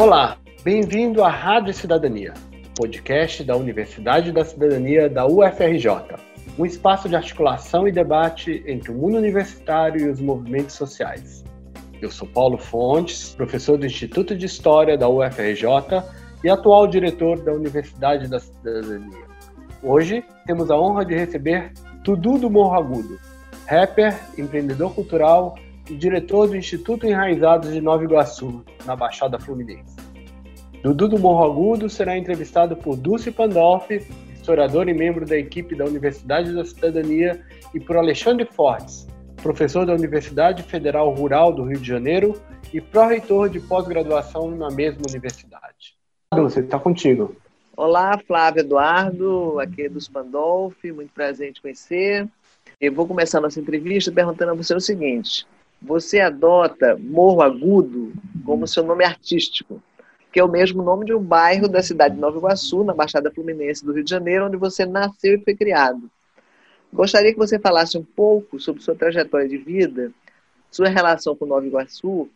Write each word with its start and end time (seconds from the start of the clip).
Olá, 0.00 0.38
bem-vindo 0.64 1.22
à 1.22 1.28
Rádio 1.28 1.74
Cidadania, 1.74 2.32
podcast 2.74 3.44
da 3.44 3.54
Universidade 3.54 4.32
da 4.32 4.42
Cidadania 4.42 5.10
da 5.10 5.26
UFRJ, 5.26 5.88
um 6.58 6.64
espaço 6.64 7.06
de 7.06 7.16
articulação 7.16 7.86
e 7.86 7.92
debate 7.92 8.64
entre 8.66 8.90
o 8.90 8.94
mundo 8.94 9.18
universitário 9.18 10.00
e 10.00 10.08
os 10.08 10.18
movimentos 10.18 10.74
sociais. 10.74 11.44
Eu 12.00 12.10
sou 12.10 12.26
Paulo 12.26 12.56
Fontes, 12.56 13.34
professor 13.34 13.76
do 13.76 13.84
Instituto 13.84 14.34
de 14.34 14.46
História 14.46 14.96
da 14.96 15.06
UFRJ 15.06 15.66
e 16.42 16.48
atual 16.48 16.86
diretor 16.86 17.38
da 17.38 17.52
Universidade 17.52 18.26
da 18.26 18.40
Cidadania. 18.40 19.26
Hoje 19.82 20.24
temos 20.46 20.70
a 20.70 20.80
honra 20.80 21.04
de 21.04 21.14
receber 21.14 21.74
Tudu 22.02 22.38
do 22.38 22.48
Morro 22.48 22.74
Agudo, 22.74 23.20
rapper, 23.66 24.18
empreendedor 24.38 24.94
cultural 24.94 25.56
e 25.90 25.96
diretor 25.96 26.46
do 26.46 26.56
Instituto 26.56 27.06
Enraizados 27.06 27.72
de 27.72 27.80
Nova 27.80 28.04
Iguaçu, 28.04 28.64
na 28.86 28.94
Baixada 28.94 29.38
Fluminense. 29.40 29.96
Dudu 30.82 31.08
do 31.08 31.18
Morro 31.18 31.44
Agudo 31.44 31.90
será 31.90 32.16
entrevistado 32.16 32.76
por 32.76 32.96
Dulce 32.96 33.30
Pandolfi, 33.30 34.06
historiador 34.32 34.88
e 34.88 34.94
membro 34.94 35.26
da 35.26 35.36
equipe 35.36 35.74
da 35.74 35.84
Universidade 35.84 36.54
da 36.54 36.64
Cidadania, 36.64 37.44
e 37.74 37.80
por 37.80 37.96
Alexandre 37.96 38.46
Fortes, 38.46 39.06
professor 39.42 39.84
da 39.84 39.92
Universidade 39.92 40.62
Federal 40.62 41.12
Rural 41.12 41.52
do 41.52 41.64
Rio 41.64 41.78
de 41.78 41.86
Janeiro 41.86 42.40
e 42.72 42.80
pró-reitor 42.80 43.48
de 43.48 43.60
pós-graduação 43.60 44.50
na 44.52 44.70
mesma 44.70 45.02
universidade. 45.08 45.96
Dulce, 46.32 46.60
está 46.60 46.78
contigo. 46.78 47.36
Olá, 47.76 48.16
Flávio 48.18 48.60
Eduardo, 48.60 49.58
aqui 49.58 49.82
é 49.82 49.88
dos 49.88 50.08
Pandolfi, 50.08 50.92
muito 50.92 51.12
prazer 51.12 51.48
em 51.48 51.52
te 51.52 51.60
conhecer. 51.60 52.28
Eu 52.80 52.92
vou 52.92 53.06
começar 53.06 53.40
nossa 53.40 53.60
entrevista 53.60 54.12
perguntando 54.12 54.52
a 54.52 54.54
você 54.54 54.74
o 54.74 54.80
seguinte: 54.80 55.46
você 55.80 56.20
adota 56.20 56.96
Morro 56.98 57.42
Agudo 57.42 58.12
como 58.44 58.66
seu 58.66 58.82
nome 58.82 59.04
artístico, 59.04 59.82
que 60.32 60.38
é 60.38 60.44
o 60.44 60.50
mesmo 60.50 60.82
nome 60.82 61.06
de 61.06 61.14
um 61.14 61.22
bairro 61.22 61.68
da 61.68 61.82
cidade 61.82 62.14
de 62.14 62.20
Nova 62.20 62.38
Iguaçu, 62.38 62.84
na 62.84 62.94
Baixada 62.94 63.30
Fluminense 63.30 63.84
do 63.84 63.92
Rio 63.92 64.04
de 64.04 64.10
Janeiro, 64.10 64.46
onde 64.46 64.56
você 64.56 64.84
nasceu 64.84 65.34
e 65.34 65.44
foi 65.44 65.54
criado. 65.54 66.10
Gostaria 66.92 67.32
que 67.32 67.38
você 67.38 67.58
falasse 67.58 67.96
um 67.96 68.04
pouco 68.04 68.60
sobre 68.60 68.82
sua 68.82 68.94
trajetória 68.94 69.48
de 69.48 69.56
vida, 69.56 70.12
sua 70.70 70.88
relação 70.88 71.34
com 71.34 71.46
Nova 71.46 71.66
Iguaçu, 71.66 72.28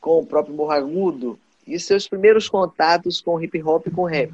com 0.00 0.20
o 0.20 0.26
próprio 0.26 0.54
Morro 0.54 0.72
Agudo 0.72 1.38
e 1.66 1.78
seus 1.80 2.06
primeiros 2.06 2.48
contatos 2.48 3.20
com 3.20 3.40
hip 3.42 3.60
hop 3.62 3.86
e 3.86 3.90
com 3.90 4.04
rap. 4.04 4.32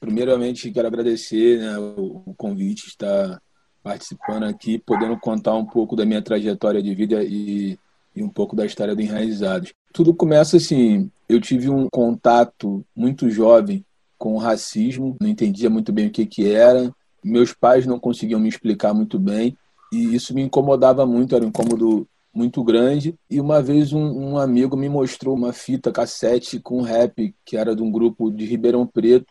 Primeiramente, 0.00 0.70
quero 0.70 0.88
agradecer 0.88 1.58
né, 1.58 1.78
o 1.78 2.34
convite, 2.36 2.88
estar 2.88 3.40
participando 3.82 4.44
aqui, 4.44 4.78
podendo 4.78 5.18
contar 5.18 5.54
um 5.54 5.64
pouco 5.64 5.96
da 5.96 6.04
minha 6.04 6.22
trajetória 6.22 6.82
de 6.82 6.94
vida 6.94 7.22
e, 7.22 7.78
e 8.14 8.22
um 8.22 8.28
pouco 8.28 8.54
da 8.54 8.64
história 8.64 8.94
do 8.94 9.02
Enraizados. 9.02 9.72
Tudo 9.92 10.14
começa 10.14 10.56
assim, 10.56 11.10
eu 11.28 11.40
tive 11.40 11.68
um 11.68 11.88
contato 11.90 12.84
muito 12.94 13.28
jovem 13.28 13.84
com 14.18 14.34
o 14.34 14.38
racismo, 14.38 15.16
não 15.20 15.28
entendia 15.28 15.68
muito 15.68 15.92
bem 15.92 16.06
o 16.06 16.10
que, 16.10 16.24
que 16.24 16.50
era, 16.50 16.94
meus 17.24 17.52
pais 17.52 17.86
não 17.86 17.98
conseguiam 17.98 18.40
me 18.40 18.48
explicar 18.48 18.94
muito 18.94 19.18
bem, 19.18 19.56
e 19.92 20.14
isso 20.14 20.32
me 20.34 20.42
incomodava 20.42 21.04
muito, 21.04 21.34
era 21.34 21.44
um 21.44 21.48
incômodo 21.48 22.08
muito 22.32 22.64
grande. 22.64 23.14
E 23.28 23.40
uma 23.40 23.60
vez 23.60 23.92
um, 23.92 24.00
um, 24.00 24.38
amigo 24.38 24.76
me 24.76 24.88
mostrou 24.88 25.34
uma 25.34 25.52
fita 25.52 25.92
cassete 25.92 26.58
com 26.58 26.80
rap, 26.80 27.34
que 27.44 27.56
era 27.56 27.76
de 27.76 27.82
um 27.82 27.90
grupo 27.90 28.30
de 28.30 28.46
Ribeirão 28.46 28.86
Preto, 28.86 29.26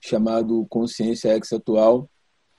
chamado 0.00 0.66
Consciência 0.68 1.34
Ex 1.34 1.52
Atual, 1.52 2.08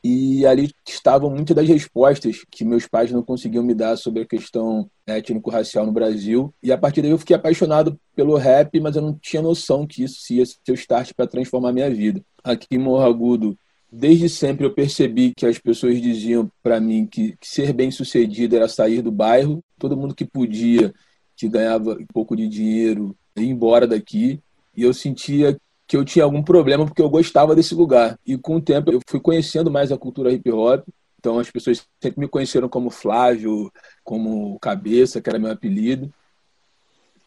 e 0.03 0.45
ali 0.45 0.69
estavam 0.85 1.29
muitas 1.29 1.55
das 1.55 1.67
respostas 1.67 2.43
que 2.51 2.65
meus 2.65 2.85
pais 2.85 3.09
não 3.09 3.23
conseguiam 3.23 3.63
me 3.63 3.73
dar 3.73 3.95
sobre 3.95 4.23
a 4.23 4.25
questão 4.25 4.89
étnico-racial 5.07 5.85
no 5.85 5.93
Brasil. 5.93 6.53
E 6.61 6.73
a 6.73 6.77
partir 6.77 7.01
daí 7.01 7.11
eu 7.11 7.17
fiquei 7.17 7.35
apaixonado 7.35 7.97
pelo 8.13 8.35
rap, 8.35 8.77
mas 8.81 8.97
eu 8.97 9.01
não 9.01 9.13
tinha 9.13 9.41
noção 9.41 9.87
que 9.87 10.03
isso 10.03 10.33
ia 10.33 10.45
ser 10.45 10.71
o 10.71 10.73
start 10.73 11.13
para 11.13 11.25
transformar 11.25 11.71
minha 11.71 11.89
vida. 11.89 12.21
Aqui 12.43 12.67
em 12.71 12.77
Morro 12.77 13.05
Agudo, 13.05 13.57
desde 13.89 14.27
sempre 14.27 14.65
eu 14.65 14.73
percebi 14.73 15.31
que 15.33 15.45
as 15.45 15.57
pessoas 15.57 16.01
diziam 16.01 16.51
para 16.61 16.81
mim 16.81 17.05
que, 17.05 17.37
que 17.39 17.47
ser 17.47 17.71
bem-sucedido 17.71 18.57
era 18.57 18.67
sair 18.67 19.01
do 19.01 19.11
bairro. 19.11 19.63
Todo 19.79 19.95
mundo 19.95 20.13
que 20.13 20.25
podia, 20.25 20.93
que 21.37 21.47
ganhava 21.47 21.93
um 21.93 22.05
pouco 22.13 22.35
de 22.35 22.49
dinheiro, 22.49 23.15
ia 23.37 23.45
embora 23.45 23.87
daqui. 23.87 24.41
E 24.75 24.83
eu 24.83 24.93
sentia 24.93 25.57
que 25.93 25.97
eu 25.97 26.03
tinha 26.03 26.25
algum 26.25 26.41
problema 26.41 26.87
porque 26.87 27.03
eu 27.03 27.09
gostava 27.09 27.55
desse 27.55 27.75
lugar. 27.75 28.17
E 28.25 28.35
com 28.35 28.55
o 28.55 28.61
tempo 28.61 28.91
eu 28.91 28.99
fui 29.07 29.19
conhecendo 29.19 29.69
mais 29.69 29.91
a 29.91 29.97
cultura 29.97 30.31
hip 30.31 30.51
hop. 30.51 30.87
Então 31.19 31.37
as 31.37 31.51
pessoas 31.51 31.85
sempre 32.01 32.19
me 32.19 32.27
conheceram 32.27 32.67
como 32.67 32.89
Flávio, 32.89 33.71
como 34.03 34.57
Cabeça, 34.57 35.21
que 35.21 35.29
era 35.29 35.37
meu 35.37 35.51
apelido. 35.51 36.11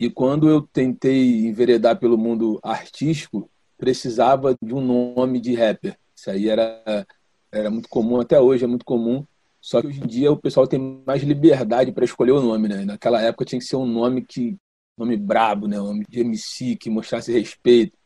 E 0.00 0.10
quando 0.10 0.48
eu 0.48 0.62
tentei 0.62 1.46
enveredar 1.46 1.96
pelo 2.00 2.18
mundo 2.18 2.58
artístico, 2.60 3.48
precisava 3.78 4.56
de 4.60 4.74
um 4.74 4.80
nome 4.80 5.38
de 5.38 5.54
rapper. 5.54 5.96
Isso 6.16 6.28
aí 6.28 6.48
era, 6.48 7.06
era 7.52 7.70
muito 7.70 7.88
comum, 7.88 8.18
até 8.18 8.40
hoje 8.40 8.64
é 8.64 8.66
muito 8.66 8.84
comum. 8.84 9.24
Só 9.60 9.80
que 9.80 9.86
hoje 9.86 10.02
em 10.02 10.08
dia 10.08 10.32
o 10.32 10.36
pessoal 10.36 10.66
tem 10.66 11.04
mais 11.06 11.22
liberdade 11.22 11.92
para 11.92 12.04
escolher 12.04 12.32
o 12.32 12.42
nome, 12.42 12.66
né? 12.66 12.84
Naquela 12.84 13.22
época 13.22 13.44
tinha 13.44 13.60
que 13.60 13.64
ser 13.64 13.76
um 13.76 13.86
nome 13.86 14.26
que 14.26 14.56
nome 14.98 15.16
brabo, 15.16 15.68
né? 15.68 15.80
Um 15.80 15.86
nome 15.86 16.04
de 16.08 16.18
MC 16.18 16.74
que 16.74 16.90
mostrasse 16.90 17.30
respeito. 17.30 17.96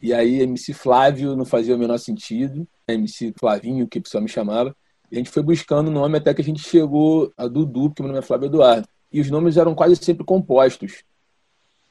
E 0.00 0.12
aí, 0.14 0.40
MC 0.42 0.72
Flávio 0.72 1.34
não 1.34 1.44
fazia 1.44 1.74
o 1.74 1.78
menor 1.78 1.98
sentido, 1.98 2.66
MC 2.86 3.34
Flavinho, 3.38 3.88
que 3.88 3.98
o 3.98 4.02
pessoal 4.02 4.22
me 4.22 4.28
chamava. 4.28 4.74
A 5.10 5.14
gente 5.14 5.30
foi 5.30 5.42
buscando 5.42 5.90
nome 5.90 6.18
até 6.18 6.32
que 6.32 6.40
a 6.40 6.44
gente 6.44 6.60
chegou 6.60 7.32
a 7.36 7.48
Dudu, 7.48 7.88
porque 7.88 8.02
meu 8.02 8.08
nome 8.08 8.20
é 8.20 8.26
Flávio 8.26 8.46
Eduardo. 8.46 8.86
E 9.12 9.20
os 9.20 9.30
nomes 9.30 9.56
eram 9.56 9.74
quase 9.74 9.96
sempre 9.96 10.24
compostos. 10.24 11.02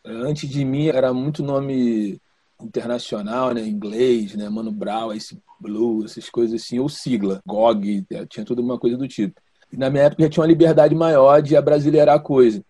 Antes 0.06 0.50
de 0.50 0.63
mim 0.63 0.88
era 0.88 1.13
muito 1.13 1.44
nome 1.44 2.22
internacional, 2.62 3.53
né, 3.53 3.62
inglês, 3.68 4.35
né, 4.35 4.47
Mano 4.50 4.72
Brown, 4.72 5.13
esse 5.13 5.38
Blue, 5.59 6.06
essas 6.06 6.29
coisas 6.29 6.62
assim, 6.62 6.79
ou 6.79 6.88
sigla, 6.88 7.41
GOG, 7.45 8.06
tinha 8.29 8.45
tudo 8.45 8.62
uma 8.62 8.79
coisa 8.79 8.95
do 8.95 9.07
tipo. 9.07 9.39
E 9.72 9.78
na 9.78 9.89
minha 9.89 10.03
época 10.03 10.24
já 10.24 10.29
tinha 10.29 10.41
uma 10.44 10.47
liberdade 10.47 10.95
maior 10.95 11.41
de 11.41 11.56
abrasileirar 11.56 12.16
a 12.16 12.19
coisa. 12.19 12.63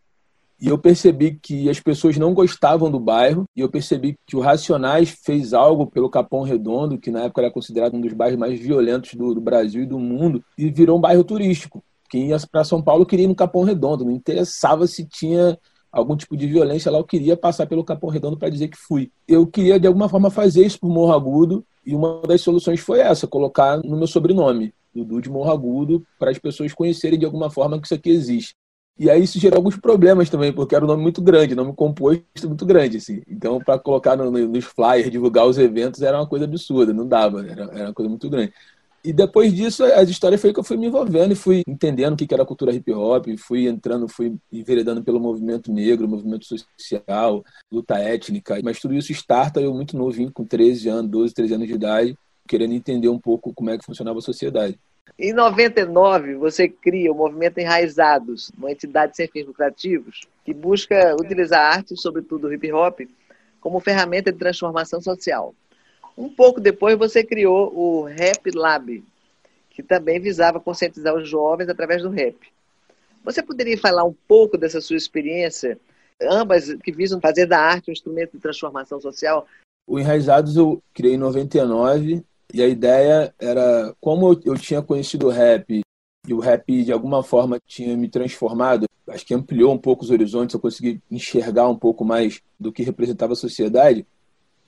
E 0.60 0.68
eu 0.70 0.78
percebi 0.78 1.38
que 1.40 1.70
as 1.70 1.80
pessoas 1.80 2.18
não 2.18 2.34
gostavam 2.34 2.90
do 2.90 3.00
bairro, 3.00 3.46
e 3.56 3.62
eu 3.62 3.70
percebi 3.70 4.18
que 4.26 4.36
o 4.36 4.40
Racionais 4.40 5.16
fez 5.24 5.54
algo 5.54 5.86
pelo 5.86 6.10
Capão 6.10 6.42
Redondo, 6.42 6.98
que 6.98 7.12
na 7.12 7.24
época 7.24 7.42
era 7.42 7.52
considerado 7.52 7.96
um 7.96 8.02
dos 8.02 8.14
bairros 8.14 8.40
mais 8.40 8.60
violentos 8.60 9.14
do, 9.14 9.36
do 9.36 9.42
Brasil 9.42 9.84
e 9.84 9.86
do 9.86 10.00
mundo, 10.00 10.44
e 10.58 10.70
virou 10.72 10.98
um 10.98 11.02
bairro 11.02 11.24
turístico. 11.24 11.84
Quem 12.10 12.30
ia 12.30 12.38
para 12.52 12.64
São 12.64 12.82
Paulo 12.82 13.06
queria 13.06 13.26
ir 13.26 13.28
no 13.28 13.36
Capão 13.36 13.64
Redondo, 13.64 14.04
não 14.04 14.12
interessava 14.12 14.88
se 14.88 15.06
tinha 15.06 15.60
algum 15.92 16.16
tipo 16.16 16.36
de 16.36 16.48
violência 16.48 16.92
lá, 16.92 16.98
eu 16.98 17.04
queria 17.04 17.38
passar 17.38 17.68
pelo 17.68 17.84
Capão 17.84 18.10
Redondo 18.10 18.38
para 18.38 18.50
dizer 18.50 18.68
que 18.68 18.78
fui. 18.78 19.12
Eu 19.28 19.46
queria, 19.46 19.80
de 19.80 19.88
alguma 19.88 20.10
forma, 20.10 20.32
fazer 20.32 20.66
isso 20.66 20.80
por 20.80 20.90
Morro 20.90 21.14
Agudo, 21.14 21.66
e 21.86 21.94
uma 21.94 22.22
das 22.22 22.42
soluções 22.42 22.80
foi 22.80 23.00
essa, 23.00 23.28
colocar 23.28 23.78
no 23.78 23.96
meu 23.96 24.08
sobrenome, 24.08 24.74
Dudu 24.94 25.22
de 25.22 25.30
Morro 25.30 25.52
Agudo, 25.52 26.04
para 26.18 26.32
as 26.32 26.40
pessoas 26.40 26.74
conhecerem 26.74 27.20
de 27.20 27.26
alguma 27.26 27.50
forma 27.50 27.80
que 27.80 27.86
isso 27.86 27.94
aqui 27.94 28.10
existe. 28.10 28.56
E 29.00 29.10
aí 29.10 29.24
isso 29.24 29.40
gerou 29.40 29.58
alguns 29.58 29.78
problemas 29.78 30.30
também, 30.30 30.52
porque 30.52 30.76
era 30.76 30.84
um 30.84 30.88
nome 30.88 31.04
muito 31.04 31.22
grande, 31.22 31.54
nome 31.54 31.74
composto 31.74 32.24
muito 32.48 32.66
grande, 32.66 32.98
assim. 32.98 33.22
Então, 33.28 33.60
para 33.60 33.78
colocar 33.78 34.16
no, 34.16 34.32
nos 34.32 34.66
flyers, 34.66 35.12
divulgar 35.12 35.46
os 35.46 35.58
eventos, 35.58 36.02
era 36.02 36.18
uma 36.18 36.28
coisa 36.28 36.46
absurda, 36.46 36.94
não 36.94 37.08
dava, 37.08 37.46
era, 37.46 37.64
era 37.66 37.84
uma 37.86 37.94
coisa 37.94 38.10
muito 38.10 38.28
grande. 38.30 38.54
E 39.04 39.14
depois 39.14 39.54
disso, 39.54 39.86
as 39.86 40.10
histórias 40.10 40.42
foi 40.42 40.52
que 40.52 40.60
eu 40.60 40.64
fui 40.64 40.76
me 40.76 40.88
envolvendo 40.88 41.32
e 41.32 41.36
fui 41.36 41.62
entendendo 41.68 42.14
o 42.14 42.18
que 42.28 42.34
era 42.34 42.46
cultura 42.46 42.74
hip 42.74 42.92
hop, 42.92 43.28
fui 43.38 43.68
entrando, 43.68 44.08
fui 44.10 44.36
enveredando 44.52 45.04
pelo 45.04 45.20
movimento 45.20 45.72
negro, 45.72 46.08
movimento 46.08 46.46
social, 46.46 47.46
luta 47.72 47.98
étnica. 48.00 48.60
Mas 48.64 48.80
tudo 48.80 48.96
isso 48.96 49.12
starta 49.14 49.62
eu 49.62 49.74
muito 49.74 49.96
novinho, 49.96 50.32
com 50.32 50.44
13 50.44 50.90
anos, 50.90 51.12
12, 51.12 51.34
13 51.34 51.54
anos 51.54 51.68
de 51.68 51.74
idade, 51.76 52.18
querendo 52.48 52.74
entender 52.74 53.08
um 53.08 53.20
pouco 53.20 53.54
como 53.54 53.70
é 53.70 53.78
que 53.78 53.86
funcionava 53.86 54.20
a 54.20 54.22
sociedade. 54.22 54.78
Em 55.18 55.34
99, 55.34 56.36
você 56.36 56.68
cria 56.68 57.12
o 57.12 57.16
Movimento 57.16 57.60
Enraizados, 57.60 58.52
uma 58.58 58.72
entidade 58.72 59.16
sem 59.16 59.28
fins 59.28 59.46
lucrativos 59.46 60.28
que 60.46 60.54
busca 60.54 61.16
utilizar 61.16 61.60
a 61.60 61.76
arte, 61.76 61.96
sobretudo 61.98 62.48
o 62.48 62.54
hip 62.54 62.72
hop, 62.72 63.02
como 63.60 63.80
ferramenta 63.80 64.32
de 64.32 64.38
transformação 64.38 65.02
social. 65.02 65.54
Um 66.18 66.30
pouco 66.30 66.60
depois, 66.60 66.98
você 66.98 67.24
criou 67.24 67.72
o 67.76 68.04
Rap 68.04 68.50
Lab, 68.54 69.04
que 69.72 69.84
também 69.84 70.20
visava 70.20 70.60
conscientizar 70.60 71.16
os 71.16 71.30
jovens 71.30 71.70
através 71.70 72.02
do 72.02 72.10
rap. 72.10 72.36
Você 73.24 73.44
poderia 73.44 73.78
falar 73.78 74.04
um 74.04 74.16
pouco 74.28 74.58
dessa 74.58 74.82
sua 74.82 74.96
experiência, 74.96 75.80
ambas 76.22 76.74
que 76.76 76.92
visam 76.92 77.20
fazer 77.20 77.46
da 77.46 77.60
arte 77.60 77.90
um 77.90 77.94
instrumento 77.94 78.32
de 78.32 78.40
transformação 78.40 79.00
social? 79.02 79.46
O 79.86 80.00
Enraizados 80.00 80.56
eu 80.56 80.82
criei 80.94 81.16
em 81.16 81.18
99 81.18 82.24
e 82.54 82.62
a 82.62 82.68
ideia 82.68 83.34
era, 83.40 83.96
como 84.00 84.34
eu, 84.34 84.42
eu 84.46 84.56
tinha 84.56 84.82
conhecido 84.82 85.28
o 85.28 85.32
rap 85.32 85.82
e 86.28 86.34
o 86.34 86.40
rap 86.40 86.84
de 86.84 86.92
alguma 86.92 87.24
forma 87.24 87.60
tinha 87.66 87.96
me 87.96 88.10
transformado, 88.10 88.86
acho 89.10 89.26
que 89.26 89.34
ampliou 89.34 89.74
um 89.74 89.78
pouco 89.78 90.04
os 90.04 90.12
horizontes, 90.12 90.54
eu 90.54 90.60
consegui 90.60 91.02
enxergar 91.10 91.68
um 91.70 91.78
pouco 91.78 92.04
mais 92.04 92.42
do 92.60 92.72
que 92.72 92.84
representava 92.84 93.34
a 93.34 93.38
sociedade. 93.38 94.06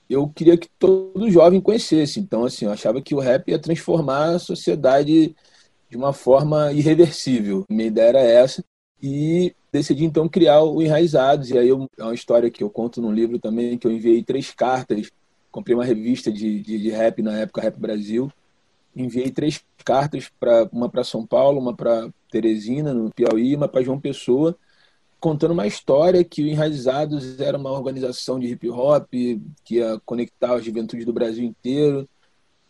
Eu 0.10 0.28
queria 0.30 0.58
que 0.58 0.70
todo 0.80 1.30
jovem 1.30 1.62
conhecesse. 1.62 2.20
Então, 2.20 2.46
assim, 2.46 2.66
eu 2.66 2.72
achava 2.72 3.02
que 3.02 3.14
o 3.14 3.20
rap 3.20 3.50
ia 3.50 3.60
transformar 3.60 4.36
a 4.36 4.40
sociedade 4.40 5.36
de 5.90 5.98
uma 5.98 6.14
forma 6.14 6.72
irreversível. 6.72 7.66
Minha 7.70 7.88
ideia 7.88 8.10
era 8.10 8.22
essa. 8.22 8.64
E 9.02 9.54
decidi 9.72 10.06
então 10.06 10.28
criar 10.28 10.64
o 10.64 10.82
Enraizados. 10.82 11.50
E 11.52 11.58
aí 11.58 11.70
eu, 11.70 11.88
é 11.98 12.04
uma 12.04 12.14
história 12.14 12.50
que 12.50 12.64
eu 12.64 12.70
conto 12.70 13.02
no 13.02 13.12
livro 13.12 13.38
também, 13.38 13.78
que 13.78 13.86
eu 13.86 13.92
enviei 13.92 14.24
três 14.24 14.52
cartas. 14.52 15.12
Comprei 15.52 15.76
uma 15.76 15.86
revista 15.86 16.32
de, 16.32 16.60
de, 16.60 16.78
de 16.78 16.90
rap 16.90 17.22
na 17.22 17.38
época, 17.38 17.62
Rap 17.62 17.80
Brasil. 17.80 18.32
Enviei 18.96 19.32
três 19.32 19.64
cartas, 19.84 20.30
pra, 20.40 20.68
uma 20.72 20.90
para 20.90 21.04
São 21.04 21.26
Paulo, 21.26 21.60
uma 21.60 21.76
para 21.76 22.10
Teresina, 22.32 22.94
no 22.94 23.12
Piauí, 23.12 23.56
uma 23.56 23.68
para 23.68 23.84
João 23.84 24.00
Pessoa, 24.00 24.56
contando 25.20 25.52
uma 25.52 25.68
história 25.68 26.24
que 26.24 26.44
o 26.44 26.48
Enraizados 26.48 27.40
era 27.40 27.58
uma 27.58 27.72
organização 27.72 28.40
de 28.40 28.48
hip 28.48 28.70
hop 28.70 29.08
que 29.64 29.76
ia 29.76 30.00
conectar 30.06 30.54
a 30.54 30.62
juventude 30.62 31.06
do 31.06 31.14
Brasil 31.14 31.44
inteiro 31.44 32.08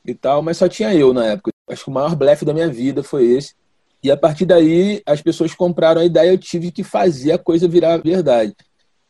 e 0.05 0.15
tal, 0.15 0.41
mas 0.41 0.57
só 0.57 0.67
tinha 0.67 0.93
eu 0.93 1.13
na 1.13 1.25
época. 1.25 1.51
Acho 1.69 1.83
que 1.83 1.89
o 1.89 1.93
maior 1.93 2.15
blefe 2.15 2.45
da 2.45 2.53
minha 2.53 2.69
vida 2.69 3.03
foi 3.03 3.27
esse. 3.27 3.53
E 4.01 4.09
a 4.09 4.17
partir 4.17 4.45
daí 4.45 5.01
as 5.05 5.21
pessoas 5.21 5.53
compraram 5.53 6.01
a 6.01 6.05
ideia, 6.05 6.31
eu 6.31 6.37
tive 6.37 6.71
que 6.71 6.83
fazer 6.83 7.33
a 7.33 7.37
coisa 7.37 7.67
virar 7.67 7.97
verdade. 7.97 8.55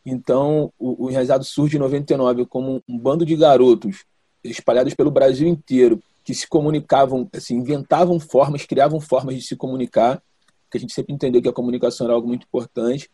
Então 0.09 0.71
o, 0.77 1.05
o 1.05 1.09
Enraizado 1.09 1.43
surge 1.43 1.77
em 1.77 1.79
99 1.79 2.45
como 2.45 2.83
um 2.87 2.97
bando 2.97 3.25
de 3.25 3.35
garotos 3.35 4.05
espalhados 4.43 4.93
pelo 4.93 5.11
Brasil 5.11 5.47
inteiro 5.47 6.01
que 6.23 6.33
se 6.33 6.47
comunicavam, 6.47 7.27
assim, 7.33 7.55
inventavam 7.55 8.19
formas, 8.19 8.65
criavam 8.65 8.99
formas 8.99 9.35
de 9.35 9.41
se 9.41 9.55
comunicar, 9.55 10.21
que 10.69 10.77
a 10.77 10.79
gente 10.79 10.93
sempre 10.93 11.13
entendeu 11.13 11.41
que 11.41 11.49
a 11.49 11.53
comunicação 11.53 12.05
era 12.05 12.13
algo 12.13 12.27
muito 12.27 12.43
importante. 12.43 13.09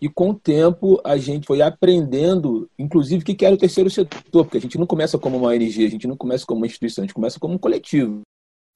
E 0.00 0.08
com 0.08 0.30
o 0.30 0.34
tempo 0.34 1.00
a 1.04 1.16
gente 1.16 1.46
foi 1.46 1.62
aprendendo, 1.62 2.68
inclusive, 2.78 3.22
o 3.22 3.24
que 3.24 3.44
era 3.44 3.54
o 3.54 3.58
terceiro 3.58 3.90
setor, 3.90 4.44
porque 4.44 4.58
a 4.58 4.60
gente 4.60 4.78
não 4.78 4.86
começa 4.86 5.18
como 5.18 5.36
uma 5.36 5.48
ONG, 5.48 5.86
a 5.86 5.90
gente 5.90 6.06
não 6.06 6.16
começa 6.16 6.46
como 6.46 6.60
uma 6.60 6.66
instituição, 6.66 7.02
a 7.02 7.06
gente 7.06 7.14
começa 7.14 7.38
como 7.38 7.54
um 7.54 7.58
coletivo. 7.58 8.20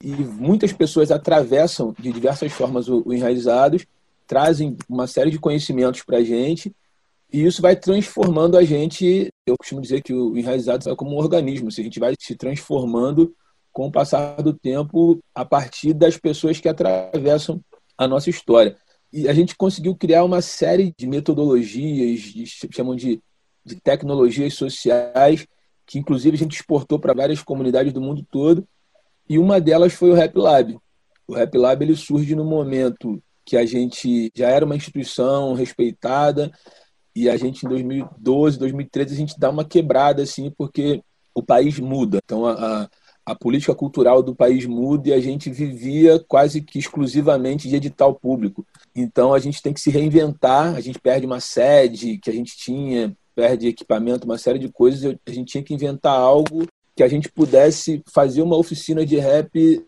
E 0.03 0.09
muitas 0.09 0.73
pessoas 0.73 1.11
atravessam 1.11 1.95
de 1.99 2.13
diversas 2.13 2.53
formas 2.53 2.89
o, 2.89 3.03
o 3.07 3.13
Enraizados, 3.13 3.87
trazem 4.27 4.77
uma 4.89 5.07
série 5.07 5.31
de 5.31 5.39
conhecimentos 5.39 6.03
para 6.03 6.19
a 6.19 6.25
gente, 6.25 6.75
e 7.35 7.45
isso 7.45 7.61
vai 7.61 7.75
transformando 7.75 8.57
a 8.57 8.63
gente. 8.63 9.29
Eu 9.45 9.57
costumo 9.59 9.81
dizer 9.81 10.01
que 10.05 10.15
o 10.15 10.39
Enraizados 10.39 10.87
é 10.87 10.95
como 10.95 11.17
um 11.17 11.19
organismo, 11.19 11.69
se 11.69 11.81
a 11.81 11.85
gente 11.85 11.99
vai 11.99 12.15
se 12.17 12.37
transformando 12.37 13.35
com 13.73 13.89
o 13.89 13.91
passar 13.91 14.41
do 14.41 14.55
tempo 14.55 15.19
a 15.35 15.45
partir 15.45 15.95
das 15.95 16.17
pessoas 16.17 16.61
que 16.61 16.69
atravessam 16.69 17.61
a 17.99 18.07
nossa 18.07 18.31
história. 18.31 18.77
E 19.13 19.29
a 19.29 19.35
gente 19.35 19.57
conseguiu 19.57 19.97
criar 19.97 20.23
uma 20.23 20.41
série 20.41 20.95
de 20.97 21.09
metodologias, 21.09 22.21
de, 22.21 22.47
chamam 22.73 22.95
de, 22.95 23.21
de 23.65 23.81
tecnologias 23.81 24.55
sociais, 24.55 25.45
que 25.85 25.99
inclusive 25.99 26.37
a 26.37 26.39
gente 26.39 26.55
exportou 26.55 27.01
para 27.01 27.15
várias 27.15 27.43
comunidades 27.43 27.93
do 27.93 28.01
mundo 28.01 28.25
todo, 28.31 28.65
e 29.29 29.41
uma 29.41 29.61
delas 29.61 29.93
foi 29.93 30.11
o 30.11 30.15
Rap 30.15 30.37
Lab. 30.37 30.79
O 31.27 31.35
Rap 31.35 31.59
Lab 31.59 31.83
ele 31.83 31.97
surge 31.97 32.37
no 32.37 32.45
momento 32.45 33.21
que 33.45 33.57
a 33.57 33.67
gente 33.67 34.31
já 34.37 34.51
era 34.51 34.65
uma 34.65 34.77
instituição 34.77 35.53
respeitada 35.55 36.53
e 37.15 37.29
a 37.29 37.37
gente 37.37 37.65
em 37.65 37.69
2012, 37.69 38.59
2013 38.59 39.15
a 39.15 39.17
gente 39.17 39.39
dá 39.39 39.51
uma 39.51 39.65
quebrada 39.65 40.23
assim 40.23 40.51
porque 40.51 41.03
o 41.35 41.43
país 41.43 41.79
muda. 41.79 42.21
Então 42.25 42.47
a, 42.47 42.53
a, 42.53 42.89
a 43.27 43.35
política 43.35 43.75
cultural 43.75 44.23
do 44.23 44.35
país 44.35 44.67
muda 44.67 45.09
e 45.09 45.13
a 45.13 45.21
gente 45.21 45.51
vivia 45.51 46.23
quase 46.27 46.61
que 46.61 46.79
exclusivamente 46.79 47.69
de 47.69 47.77
edital 47.77 48.15
público. 48.15 48.67
Então 48.95 49.33
a 49.33 49.39
gente 49.39 49.63
tem 49.63 49.73
que 49.73 49.81
se 49.81 49.91
reinventar, 49.91 50.75
a 50.75 50.81
gente 50.81 50.99
perde 50.99 51.27
uma 51.27 51.41
sede 51.41 52.19
que 52.19 52.31
a 52.31 52.33
gente 52.33 52.57
tinha, 52.57 53.17
perde 53.35 53.69
equipamento, 53.69 54.27
uma 54.27 54.39
série 54.39 54.59
de 54.59 54.69
coisas, 54.69 55.17
a 55.27 55.31
gente 55.31 55.53
tinha 55.53 55.65
que 55.65 55.75
inventar 55.75 56.19
algo 56.19 56.67
que 56.97 57.03
a 57.03 57.09
gente 57.09 57.29
pudesse 57.31 58.03
fazer 58.07 58.43
uma 58.43 58.57
oficina 58.57 59.05
de 59.05 59.19
rap 59.19 59.85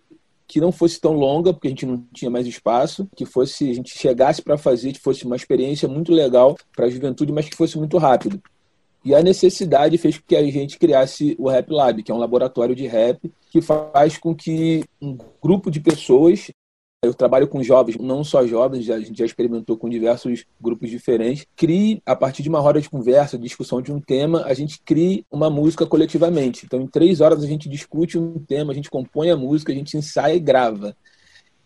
que 0.46 0.60
não 0.60 0.70
fosse 0.70 1.00
tão 1.00 1.12
longa, 1.12 1.52
porque 1.52 1.69
a 1.69 1.70
gente 1.70 1.87
não 1.87 2.04
tinha 2.12 2.31
mais 2.31 2.46
espaço, 2.46 3.08
que 3.16 3.25
fosse 3.25 3.70
a 3.70 3.75
gente 3.75 3.96
chegasse 3.98 4.40
para 4.40 4.56
fazer, 4.56 4.93
que 4.93 5.00
fosse 5.00 5.25
uma 5.25 5.37
experiência 5.37 5.88
muito 5.88 6.12
legal 6.12 6.56
para 6.75 6.87
a 6.87 6.90
juventude, 6.90 7.32
mas 7.32 7.48
que 7.48 7.56
fosse 7.56 7.76
muito 7.76 7.98
rápido. 7.98 8.40
E 9.04 9.14
a 9.14 9.22
necessidade 9.22 9.96
fez 9.98 10.19
com 10.19 10.25
que 10.26 10.34
a 10.34 10.43
gente 10.43 10.78
criasse 10.78 11.37
o 11.38 11.48
Rap 11.48 11.70
Lab, 11.70 12.02
que 12.02 12.10
é 12.10 12.14
um 12.14 12.19
laboratório 12.19 12.75
de 12.75 12.87
rap 12.87 13.32
que 13.50 13.60
faz 13.60 14.19
com 14.19 14.34
que 14.34 14.84
um 15.00 15.16
grupo 15.40 15.70
de 15.70 15.78
pessoas 15.78 16.50
eu 17.06 17.14
trabalho 17.14 17.49
com 17.49 17.62
jovens, 17.62 17.97
não 17.99 18.23
só 18.23 18.47
jovens, 18.47 18.91
a 18.91 18.99
gente 18.99 19.19
já 19.19 19.25
experimentou 19.25 19.76
com 19.76 19.88
diversos 19.88 20.44
grupos 20.61 20.91
diferentes. 20.91 21.47
Crie, 21.56 22.03
a 22.05 22.14
partir 22.14 22.43
de 22.43 22.49
uma 22.49 22.61
roda 22.61 22.81
de 22.81 22.91
conversa, 22.91 23.38
discussão 23.38 23.81
de 23.81 23.93
um 23.93 24.00
tema, 24.00 24.44
a 24.44 24.55
gente 24.55 24.81
crie 24.85 25.25
uma 25.31 25.49
música 25.49 25.87
coletivamente. 25.87 26.67
Então, 26.67 26.81
em 26.81 26.87
três 26.87 27.20
horas, 27.20 27.43
a 27.43 27.47
gente 27.47 27.69
discute 27.69 28.19
um 28.19 28.38
tema, 28.38 28.73
a 28.73 28.75
gente 28.75 28.91
compõe 28.91 29.31
a 29.31 29.37
música, 29.37 29.73
a 29.73 29.75
gente 29.75 29.97
ensaia 29.97 30.35
e 30.35 30.41
grava. 30.41 30.97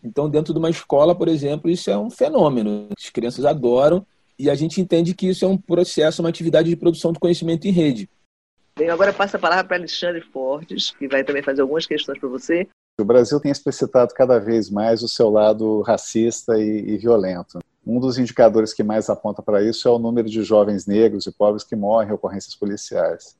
Então, 0.03 0.29
dentro 0.29 0.53
de 0.53 0.59
uma 0.59 0.69
escola, 0.69 1.13
por 1.13 1.27
exemplo, 1.27 1.69
isso 1.69 1.89
é 1.89 1.97
um 1.97 2.09
fenômeno. 2.09 2.87
As 2.97 3.09
crianças 3.09 3.45
adoram 3.45 4.05
e 4.37 4.49
a 4.49 4.55
gente 4.55 4.81
entende 4.81 5.13
que 5.13 5.27
isso 5.27 5.45
é 5.45 5.47
um 5.47 5.57
processo, 5.57 6.21
uma 6.21 6.29
atividade 6.29 6.69
de 6.69 6.75
produção 6.75 7.11
do 7.11 7.19
conhecimento 7.19 7.67
em 7.67 7.71
rede. 7.71 8.09
Bem, 8.77 8.89
agora 8.89 9.13
passa 9.13 9.37
a 9.37 9.39
palavra 9.39 9.63
para 9.63 9.77
Alexandre 9.77 10.21
Fortes, 10.21 10.91
que 10.91 11.07
vai 11.07 11.23
também 11.23 11.43
fazer 11.43 11.61
algumas 11.61 11.85
questões 11.85 12.17
para 12.17 12.29
você. 12.29 12.67
O 12.99 13.05
Brasil 13.05 13.39
tem 13.39 13.51
explicitado 13.51 14.13
cada 14.13 14.39
vez 14.39 14.69
mais 14.69 15.01
o 15.01 15.07
seu 15.07 15.29
lado 15.29 15.81
racista 15.81 16.57
e, 16.59 16.93
e 16.93 16.97
violento. 16.97 17.59
Um 17.85 17.99
dos 17.99 18.17
indicadores 18.19 18.73
que 18.73 18.83
mais 18.83 19.09
aponta 19.09 19.41
para 19.41 19.63
isso 19.63 19.87
é 19.87 19.91
o 19.91 19.97
número 19.97 20.29
de 20.29 20.43
jovens 20.43 20.85
negros 20.85 21.25
e 21.25 21.31
pobres 21.31 21.63
que 21.63 21.75
morrem 21.75 22.09
em 22.09 22.13
ocorrências 22.13 22.55
policiais. 22.55 23.35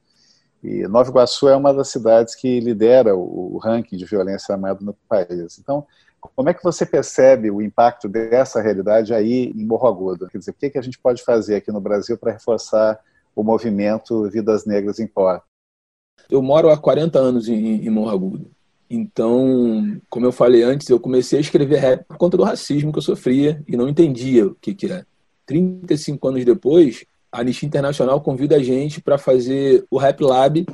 E 0.63 0.87
Nova 0.87 1.09
Iguaçu 1.09 1.47
é 1.47 1.55
uma 1.55 1.73
das 1.73 1.89
cidades 1.89 2.35
que 2.35 2.59
lidera 2.59 3.15
o, 3.15 3.57
ranking 3.57 3.97
de 3.97 4.05
violência 4.05 4.53
armada 4.53 4.79
no 4.81 4.93
país. 5.07 5.57
Então, 5.59 5.85
como 6.19 6.49
é 6.49 6.53
que 6.53 6.63
você 6.63 6.85
percebe 6.85 7.49
o 7.49 7.61
impacto 7.61 8.07
dessa 8.07 8.61
realidade 8.61 9.13
aí 9.13 9.51
em 9.55 9.65
Morro 9.65 9.87
Agudo? 9.87 10.27
Quer 10.27 10.37
dizer, 10.37 10.51
o 10.51 10.55
que, 10.55 10.69
que 10.69 10.77
a 10.77 10.81
gente 10.81 10.99
pode 10.99 11.23
fazer 11.23 11.55
aqui 11.55 11.71
no 11.71 11.81
Brasil 11.81 12.17
para 12.17 12.31
reforçar 12.31 12.99
o 13.35 13.43
movimento 13.43 14.29
Vidas 14.29 14.65
Negras 14.65 14.99
Importam? 14.99 15.43
Eu 16.29 16.41
moro 16.43 16.69
há 16.69 16.77
40 16.77 17.17
anos 17.17 17.47
em, 17.47 17.85
em 17.85 17.89
Morro 17.89 18.11
Agudo. 18.11 18.51
Então, 18.93 20.01
como 20.09 20.25
eu 20.25 20.33
falei 20.33 20.63
antes, 20.63 20.89
eu 20.89 20.99
comecei 20.99 21.37
a 21.37 21.41
escrever 21.41 21.79
rap 21.79 22.03
por 22.03 22.17
conta 22.17 22.35
do 22.35 22.43
racismo 22.43 22.91
que 22.91 22.97
eu 22.97 23.01
sofria 23.01 23.63
e 23.65 23.77
não 23.77 23.87
entendia 23.87 24.47
o 24.47 24.55
que, 24.55 24.75
que 24.75 24.91
é. 24.91 25.05
35 25.45 26.27
anos 26.27 26.43
depois, 26.43 27.05
a 27.31 27.39
Anistia 27.39 27.65
Internacional 27.65 28.19
convida 28.19 28.57
a 28.57 28.63
gente 28.63 28.99
para 28.99 29.17
fazer 29.17 29.85
o 29.89 29.97
Rap 29.97 30.21
Lab 30.21 30.65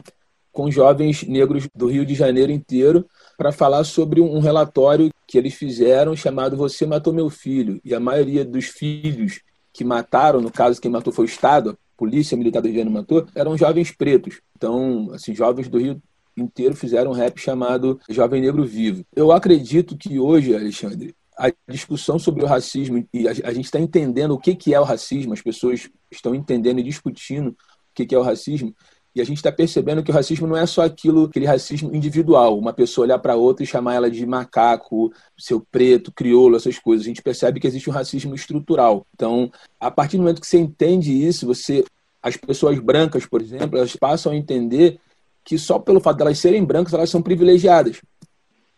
com 0.52 0.72
jovens 0.72 1.22
negros 1.28 1.68
do 1.76 1.86
Rio 1.86 2.04
de 2.04 2.16
Janeiro 2.16 2.52
inteiro 2.52 3.06
para 3.38 3.52
falar 3.52 3.84
sobre 3.84 4.20
um 4.20 4.40
relatório 4.40 5.12
que 5.28 5.38
eles 5.38 5.54
fizeram 5.54 6.16
chamado 6.16 6.58
Você 6.58 6.88
Matou 6.88 7.14
Meu 7.14 7.30
Filho. 7.30 7.80
E 7.86 7.94
a 7.94 8.00
maioria 8.00 8.44
dos 8.44 8.66
filhos 8.66 9.42
que 9.72 9.84
mataram, 9.84 10.42
no 10.42 10.52
caso 10.52 10.82
quem 10.82 10.90
matou 10.90 11.14
foi 11.14 11.26
o 11.26 11.30
Estado, 11.30 11.70
a 11.70 11.76
Polícia 11.96 12.36
Militar 12.36 12.62
do 12.62 12.66
Rio 12.66 12.74
de 12.74 12.80
Janeiro 12.80 13.00
matou, 13.00 13.28
eram 13.36 13.56
jovens 13.56 13.92
pretos. 13.92 14.42
Então, 14.56 15.12
assim, 15.14 15.36
jovens 15.36 15.70
do 15.70 15.78
Rio 15.78 16.02
inteiro 16.38 16.76
fizeram 16.76 17.12
um 17.12 17.14
rap 17.14 17.40
chamado 17.40 18.00
Jovem 18.10 18.42
Negro 18.42 18.66
Vivo. 18.66 19.04
Eu 19.16 19.32
acredito 19.32 19.98
que 19.98 20.20
hoje, 20.20 20.56
Alexandre, 20.56 21.16
a 21.38 21.52
discussão 21.68 22.18
sobre 22.18 22.44
o 22.44 22.48
racismo 22.48 23.06
e 23.14 23.28
a, 23.28 23.54
gente 23.54 23.66
está 23.66 23.80
entendendo 23.80 24.32
o 24.32 24.40
que, 24.40 24.56
que 24.56 24.74
é 24.74 24.80
o 24.80 24.84
racismo, 24.84 25.34
as 25.34 25.42
pessoas 25.42 25.90
estão 26.12 26.34
entendendo 26.34 26.80
e 26.80 26.84
discutindo 26.84 27.50
o 27.50 27.56
que, 27.94 28.06
que 28.06 28.16
é 28.16 28.18
o 28.18 28.24
racismo, 28.24 28.76
e 29.18 29.22
a 29.22 29.24
gente 29.24 29.38
está 29.38 29.52
percebendo 29.52 30.04
que 30.04 30.12
o 30.12 30.14
racismo 30.14 30.46
não 30.46 30.56
é 30.56 30.66
só 30.68 30.84
aquilo, 30.84 31.26
aquele 31.26 31.48
racismo 31.48 31.94
individual, 31.96 32.58
uma 32.58 32.72
pessoa 32.72 33.06
olhar 33.06 33.18
para 33.18 33.36
outra 33.36 33.64
e 33.64 33.68
chamar 33.68 33.96
ela 33.96 34.12
de 34.12 34.24
macaco, 34.28 35.12
seu 35.36 35.60
preto, 35.72 36.12
crioulo, 36.12 36.56
essas 36.56 36.78
coisas. 36.78 37.06
A 37.06 37.10
gente 37.10 37.24
percebe 37.24 37.60
que 37.60 37.66
existe 37.66 37.90
um 37.90 37.94
racismo 37.94 38.36
estrutural. 38.36 39.08
Então, 39.16 39.52
a 39.80 39.90
partir 39.90 40.18
do 40.18 40.22
momento 40.22 40.40
que 40.40 40.46
você 40.46 40.60
entende 40.60 41.12
isso, 41.12 41.48
você 41.48 41.84
as 42.22 42.38
pessoas 42.38 42.78
brancas, 42.78 43.26
por 43.26 43.42
exemplo, 43.42 43.78
elas 43.78 43.96
passam 43.96 44.32
a 44.32 44.36
entender 44.36 45.00
que 45.48 45.58
só 45.58 45.80
pelo 45.80 46.02
fato 46.02 46.18
de 46.18 46.24
elas 46.24 46.40
serem 46.40 46.62
brancas, 46.62 46.94
elas 46.94 47.10
são 47.10 47.22
privilegiadas 47.22 48.02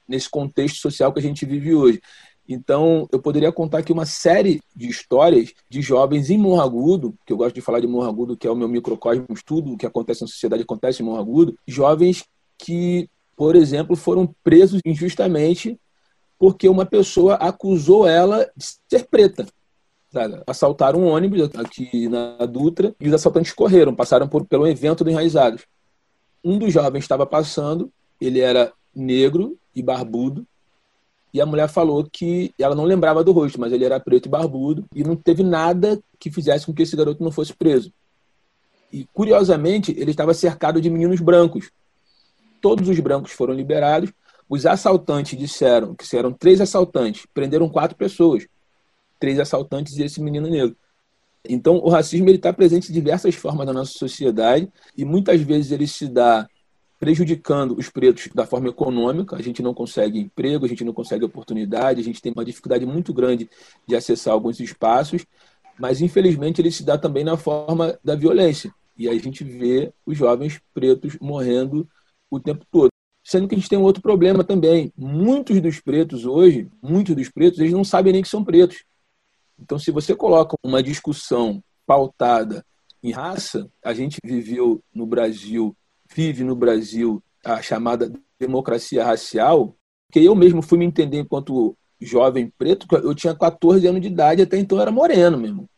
nesse 0.07 0.29
contexto 0.29 0.77
social 0.77 1.11
que 1.11 1.17
a 1.17 1.21
gente 1.21 1.43
vive 1.43 1.73
hoje. 1.73 1.99
Então, 2.47 3.07
eu 3.11 3.19
poderia 3.19 3.51
contar 3.51 3.79
aqui 3.79 3.91
uma 3.91 4.05
série 4.05 4.61
de 4.75 4.87
histórias 4.87 5.51
de 5.67 5.81
jovens 5.81 6.29
em 6.29 6.37
Morro 6.37 6.61
Agudo, 6.61 7.15
que 7.25 7.33
eu 7.33 7.37
gosto 7.37 7.55
de 7.55 7.61
falar 7.61 7.79
de 7.79 7.87
Morro 7.87 8.07
Agudo, 8.07 8.37
que 8.37 8.45
é 8.45 8.51
o 8.51 8.55
meu 8.55 8.67
microcosmo, 8.67 9.25
tudo 9.43 9.73
o 9.73 9.77
que 9.77 9.85
acontece 9.85 10.21
na 10.21 10.27
sociedade 10.27 10.61
acontece 10.61 11.01
em 11.01 11.05
Morro 11.07 11.17
Agudo, 11.17 11.57
jovens 11.67 12.23
que, 12.55 13.09
por 13.35 13.55
exemplo, 13.55 13.95
foram 13.95 14.31
presos 14.43 14.79
injustamente 14.85 15.75
porque 16.37 16.69
uma 16.69 16.85
pessoa 16.85 17.33
acusou 17.33 18.07
ela 18.07 18.47
de 18.55 18.65
ser 18.87 19.07
preta. 19.07 19.47
Sabe? 20.11 20.39
Assaltaram 20.45 20.99
um 20.99 21.07
ônibus 21.07 21.49
aqui 21.55 22.07
na 22.07 22.45
Dutra 22.45 22.95
e 22.99 23.07
os 23.07 23.13
assaltantes 23.13 23.53
correram, 23.53 23.95
passaram 23.95 24.27
por, 24.27 24.45
pelo 24.45 24.67
evento 24.67 25.03
do 25.03 25.09
Enraizados 25.09 25.65
um 26.43 26.57
dos 26.57 26.73
jovens 26.73 27.03
estava 27.03 27.25
passando, 27.25 27.91
ele 28.19 28.39
era 28.39 28.71
negro 28.95 29.57
e 29.75 29.81
barbudo, 29.81 30.45
e 31.33 31.39
a 31.39 31.45
mulher 31.45 31.69
falou 31.69 32.07
que 32.11 32.53
ela 32.57 32.75
não 32.75 32.85
lembrava 32.85 33.23
do 33.23 33.31
rosto, 33.31 33.59
mas 33.59 33.71
ele 33.71 33.85
era 33.85 33.99
preto 33.99 34.25
e 34.25 34.29
barbudo, 34.29 34.85
e 34.93 35.03
não 35.03 35.15
teve 35.15 35.43
nada 35.43 36.01
que 36.19 36.31
fizesse 36.31 36.65
com 36.65 36.73
que 36.73 36.81
esse 36.81 36.95
garoto 36.95 37.23
não 37.23 37.31
fosse 37.31 37.53
preso. 37.53 37.93
E, 38.91 39.05
curiosamente, 39.13 39.93
ele 39.95 40.11
estava 40.11 40.33
cercado 40.33 40.81
de 40.81 40.89
meninos 40.89 41.21
brancos. 41.21 41.69
Todos 42.59 42.89
os 42.89 42.99
brancos 42.99 43.31
foram 43.31 43.53
liberados. 43.53 44.11
Os 44.49 44.65
assaltantes 44.65 45.37
disseram 45.37 45.93
que 45.93 46.17
eram 46.17 46.33
três 46.33 46.59
assaltantes, 46.59 47.27
prenderam 47.31 47.69
quatro 47.69 47.95
pessoas. 47.95 48.47
Três 49.19 49.39
assaltantes 49.39 49.95
e 49.97 50.03
esse 50.03 50.19
menino 50.19 50.49
negro. 50.49 50.75
Então, 51.47 51.77
o 51.77 51.89
racismo 51.89 52.29
está 52.29 52.51
presente 52.51 52.87
de 52.87 52.93
diversas 52.93 53.35
formas 53.35 53.65
na 53.65 53.73
nossa 53.73 53.93
sociedade 53.93 54.69
e 54.97 55.05
muitas 55.05 55.41
vezes 55.41 55.71
ele 55.71 55.87
se 55.87 56.07
dá 56.07 56.47
prejudicando 56.99 57.77
os 57.77 57.89
pretos 57.89 58.27
da 58.35 58.45
forma 58.45 58.67
econômica. 58.67 59.35
A 59.35 59.41
gente 59.41 59.63
não 59.63 59.73
consegue 59.73 60.19
emprego, 60.19 60.65
a 60.65 60.67
gente 60.67 60.83
não 60.83 60.93
consegue 60.93 61.23
oportunidade, 61.23 62.01
a 62.01 62.03
gente 62.03 62.21
tem 62.21 62.33
uma 62.33 62.43
dificuldade 62.43 62.85
muito 62.85 63.13
grande 63.13 63.49
de 63.87 63.95
acessar 63.95 64.33
alguns 64.33 64.59
espaços, 64.59 65.25
mas 65.79 66.01
infelizmente 66.01 66.59
ele 66.61 66.71
se 66.71 66.83
dá 66.83 66.97
também 66.97 67.23
na 67.23 67.37
forma 67.37 67.97
da 68.03 68.15
violência. 68.15 68.73
E 68.97 69.07
a 69.07 69.13
gente 69.17 69.45
vê 69.45 69.93
os 70.05 70.17
jovens 70.17 70.59
pretos 70.73 71.17
morrendo 71.21 71.87
o 72.29 72.37
tempo 72.37 72.65
todo. 72.69 72.89
Sendo 73.23 73.47
que 73.47 73.55
a 73.55 73.57
gente 73.57 73.69
tem 73.69 73.79
um 73.79 73.83
outro 73.83 74.01
problema 74.01 74.43
também. 74.43 74.91
Muitos 74.97 75.61
dos 75.61 75.79
pretos 75.79 76.25
hoje, 76.25 76.67
muitos 76.81 77.15
dos 77.15 77.29
pretos, 77.29 77.59
eles 77.59 77.71
não 77.71 77.83
sabem 77.83 78.11
nem 78.11 78.21
que 78.21 78.27
são 78.27 78.43
pretos. 78.43 78.83
Então, 79.61 79.77
se 79.77 79.91
você 79.91 80.15
coloca 80.15 80.55
uma 80.63 80.81
discussão 80.81 81.63
pautada 81.85 82.65
em 83.01 83.11
raça, 83.11 83.69
a 83.83 83.93
gente 83.93 84.17
viveu 84.23 84.81
no 84.93 85.05
Brasil 85.05 85.75
vive 86.13 86.43
no 86.43 86.55
Brasil 86.55 87.23
a 87.45 87.61
chamada 87.61 88.11
democracia 88.39 89.03
racial, 89.03 89.75
que 90.11 90.23
eu 90.23 90.35
mesmo 90.35 90.61
fui 90.61 90.77
me 90.77 90.85
entender 90.85 91.19
enquanto 91.19 91.77
jovem 92.01 92.51
preto, 92.57 92.87
eu 93.03 93.13
tinha 93.13 93.35
14 93.35 93.85
anos 93.85 94.01
de 94.01 94.07
idade, 94.07 94.41
até 94.41 94.57
então 94.57 94.77
eu 94.77 94.81
era 94.81 94.91
moreno 94.91 95.37
mesmo. 95.37 95.69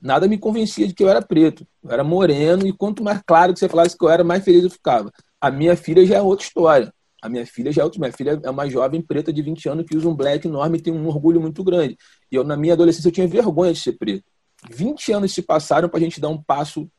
Nada 0.00 0.28
me 0.28 0.38
convencia 0.38 0.86
de 0.86 0.94
que 0.94 1.02
eu 1.02 1.08
era 1.08 1.20
preto. 1.20 1.66
Eu 1.82 1.90
era 1.90 2.04
moreno, 2.04 2.66
e 2.66 2.72
quanto 2.72 3.02
mais 3.02 3.20
claro 3.26 3.52
que 3.52 3.58
você 3.58 3.68
falasse 3.68 3.96
que 3.96 4.04
eu 4.04 4.08
era, 4.08 4.24
mais 4.24 4.44
feliz 4.44 4.64
eu 4.64 4.70
ficava. 4.70 5.10
A 5.40 5.50
minha 5.50 5.76
filha 5.76 6.04
já 6.06 6.16
é 6.16 6.22
outra 6.22 6.46
história. 6.46 6.92
A 7.22 7.28
minha 7.28 7.46
filha 7.46 7.72
já 7.72 7.82
é 7.82 7.84
outra. 7.84 8.00
Minha 8.00 8.12
filha 8.12 8.40
é 8.42 8.50
uma 8.50 8.68
jovem 8.68 9.00
preta 9.00 9.32
de 9.32 9.42
20 9.42 9.68
anos 9.68 9.86
que 9.86 9.96
usa 9.96 10.08
um 10.08 10.14
black 10.14 10.46
enorme 10.46 10.78
e 10.78 10.80
tem 10.80 10.92
um 10.92 11.06
orgulho 11.06 11.40
muito 11.40 11.62
grande. 11.62 11.96
E 12.30 12.34
eu, 12.34 12.44
na 12.44 12.56
minha 12.56 12.74
adolescência, 12.74 13.08
eu 13.08 13.12
tinha 13.12 13.28
vergonha 13.28 13.72
de 13.72 13.80
ser 13.80 13.92
preto. 13.92 14.24
20 14.70 15.12
anos 15.12 15.32
se 15.32 15.42
passaram 15.42 15.88
para 15.88 15.98
a 15.98 16.02
gente 16.02 16.20
dar 16.20 16.28
um 16.28 16.42
passo 16.42 16.90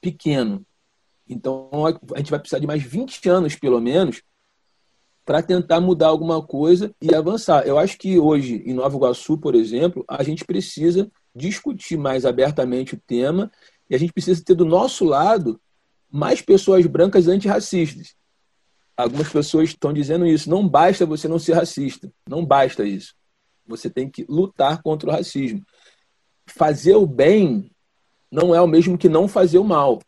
pequeno. 0.00 0.64
Então, 1.28 1.70
a 2.14 2.18
gente 2.18 2.30
vai 2.30 2.40
precisar 2.40 2.58
de 2.58 2.66
mais 2.66 2.82
20 2.82 3.28
anos, 3.28 3.54
pelo 3.54 3.80
menos, 3.80 4.22
para 5.24 5.42
tentar 5.42 5.80
mudar 5.80 6.08
alguma 6.08 6.44
coisa 6.44 6.94
e 7.00 7.14
avançar. 7.14 7.66
Eu 7.66 7.78
acho 7.78 7.96
que 7.96 8.18
hoje, 8.18 8.62
em 8.66 8.74
Nova 8.74 8.96
Iguaçu, 8.96 9.38
por 9.38 9.54
exemplo, 9.54 10.04
a 10.08 10.22
gente 10.22 10.44
precisa 10.44 11.10
discutir 11.34 11.96
mais 11.96 12.26
abertamente 12.26 12.94
o 12.94 13.00
tema 13.06 13.50
e 13.88 13.94
a 13.94 13.98
gente 13.98 14.12
precisa 14.12 14.42
ter 14.44 14.54
do 14.54 14.64
nosso 14.64 15.04
lado 15.04 15.60
mais 16.10 16.42
pessoas 16.42 16.84
brancas 16.86 17.28
antirracistas. 17.28 18.14
Algumas 18.96 19.28
pessoas 19.28 19.70
estão 19.70 19.92
dizendo 19.92 20.26
isso. 20.26 20.50
Não 20.50 20.66
basta 20.66 21.06
você 21.06 21.28
não 21.28 21.38
ser 21.38 21.54
racista. 21.54 22.12
Não 22.28 22.44
basta 22.44 22.84
isso. 22.84 23.14
Você 23.66 23.88
tem 23.88 24.08
que 24.08 24.24
lutar 24.28 24.82
contra 24.82 25.08
o 25.08 25.12
racismo. 25.12 25.62
Fazer 26.46 26.94
o 26.96 27.06
bem 27.06 27.70
não 28.30 28.54
é 28.54 28.60
o 28.60 28.66
mesmo 28.66 28.96
que 28.96 29.08
não 29.08 29.28
fazer 29.28 29.58
o 29.58 29.64
mal. 29.64 30.00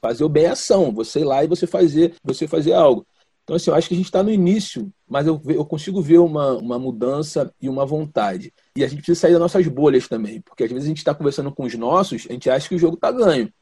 Fazer 0.00 0.24
o 0.24 0.28
bem 0.28 0.44
é 0.44 0.50
ação, 0.50 0.92
você 0.92 1.20
ir 1.20 1.24
lá 1.24 1.44
e 1.44 1.46
você 1.46 1.66
fazer, 1.66 2.14
você 2.22 2.46
fazer 2.46 2.72
algo. 2.72 3.06
Então, 3.42 3.56
assim, 3.56 3.70
eu 3.70 3.74
acho 3.74 3.88
que 3.88 3.94
a 3.94 3.96
gente 3.96 4.06
está 4.06 4.22
no 4.22 4.30
início, 4.30 4.92
mas 5.08 5.26
eu, 5.26 5.40
eu 5.46 5.64
consigo 5.64 6.00
ver 6.00 6.18
uma, 6.18 6.52
uma 6.52 6.78
mudança 6.78 7.52
e 7.60 7.68
uma 7.68 7.84
vontade. 7.84 8.52
E 8.76 8.84
a 8.84 8.86
gente 8.86 8.98
precisa 8.98 9.20
sair 9.20 9.32
das 9.32 9.40
nossas 9.40 9.66
bolhas 9.66 10.06
também, 10.06 10.40
porque 10.40 10.64
às 10.64 10.70
vezes 10.70 10.84
a 10.84 10.88
gente 10.88 10.98
está 10.98 11.14
conversando 11.14 11.52
com 11.52 11.64
os 11.64 11.74
nossos, 11.74 12.26
a 12.28 12.32
gente 12.32 12.48
acha 12.48 12.68
que 12.68 12.74
o 12.74 12.78
jogo 12.78 12.94
está 12.94 13.10
ganho. 13.10 13.52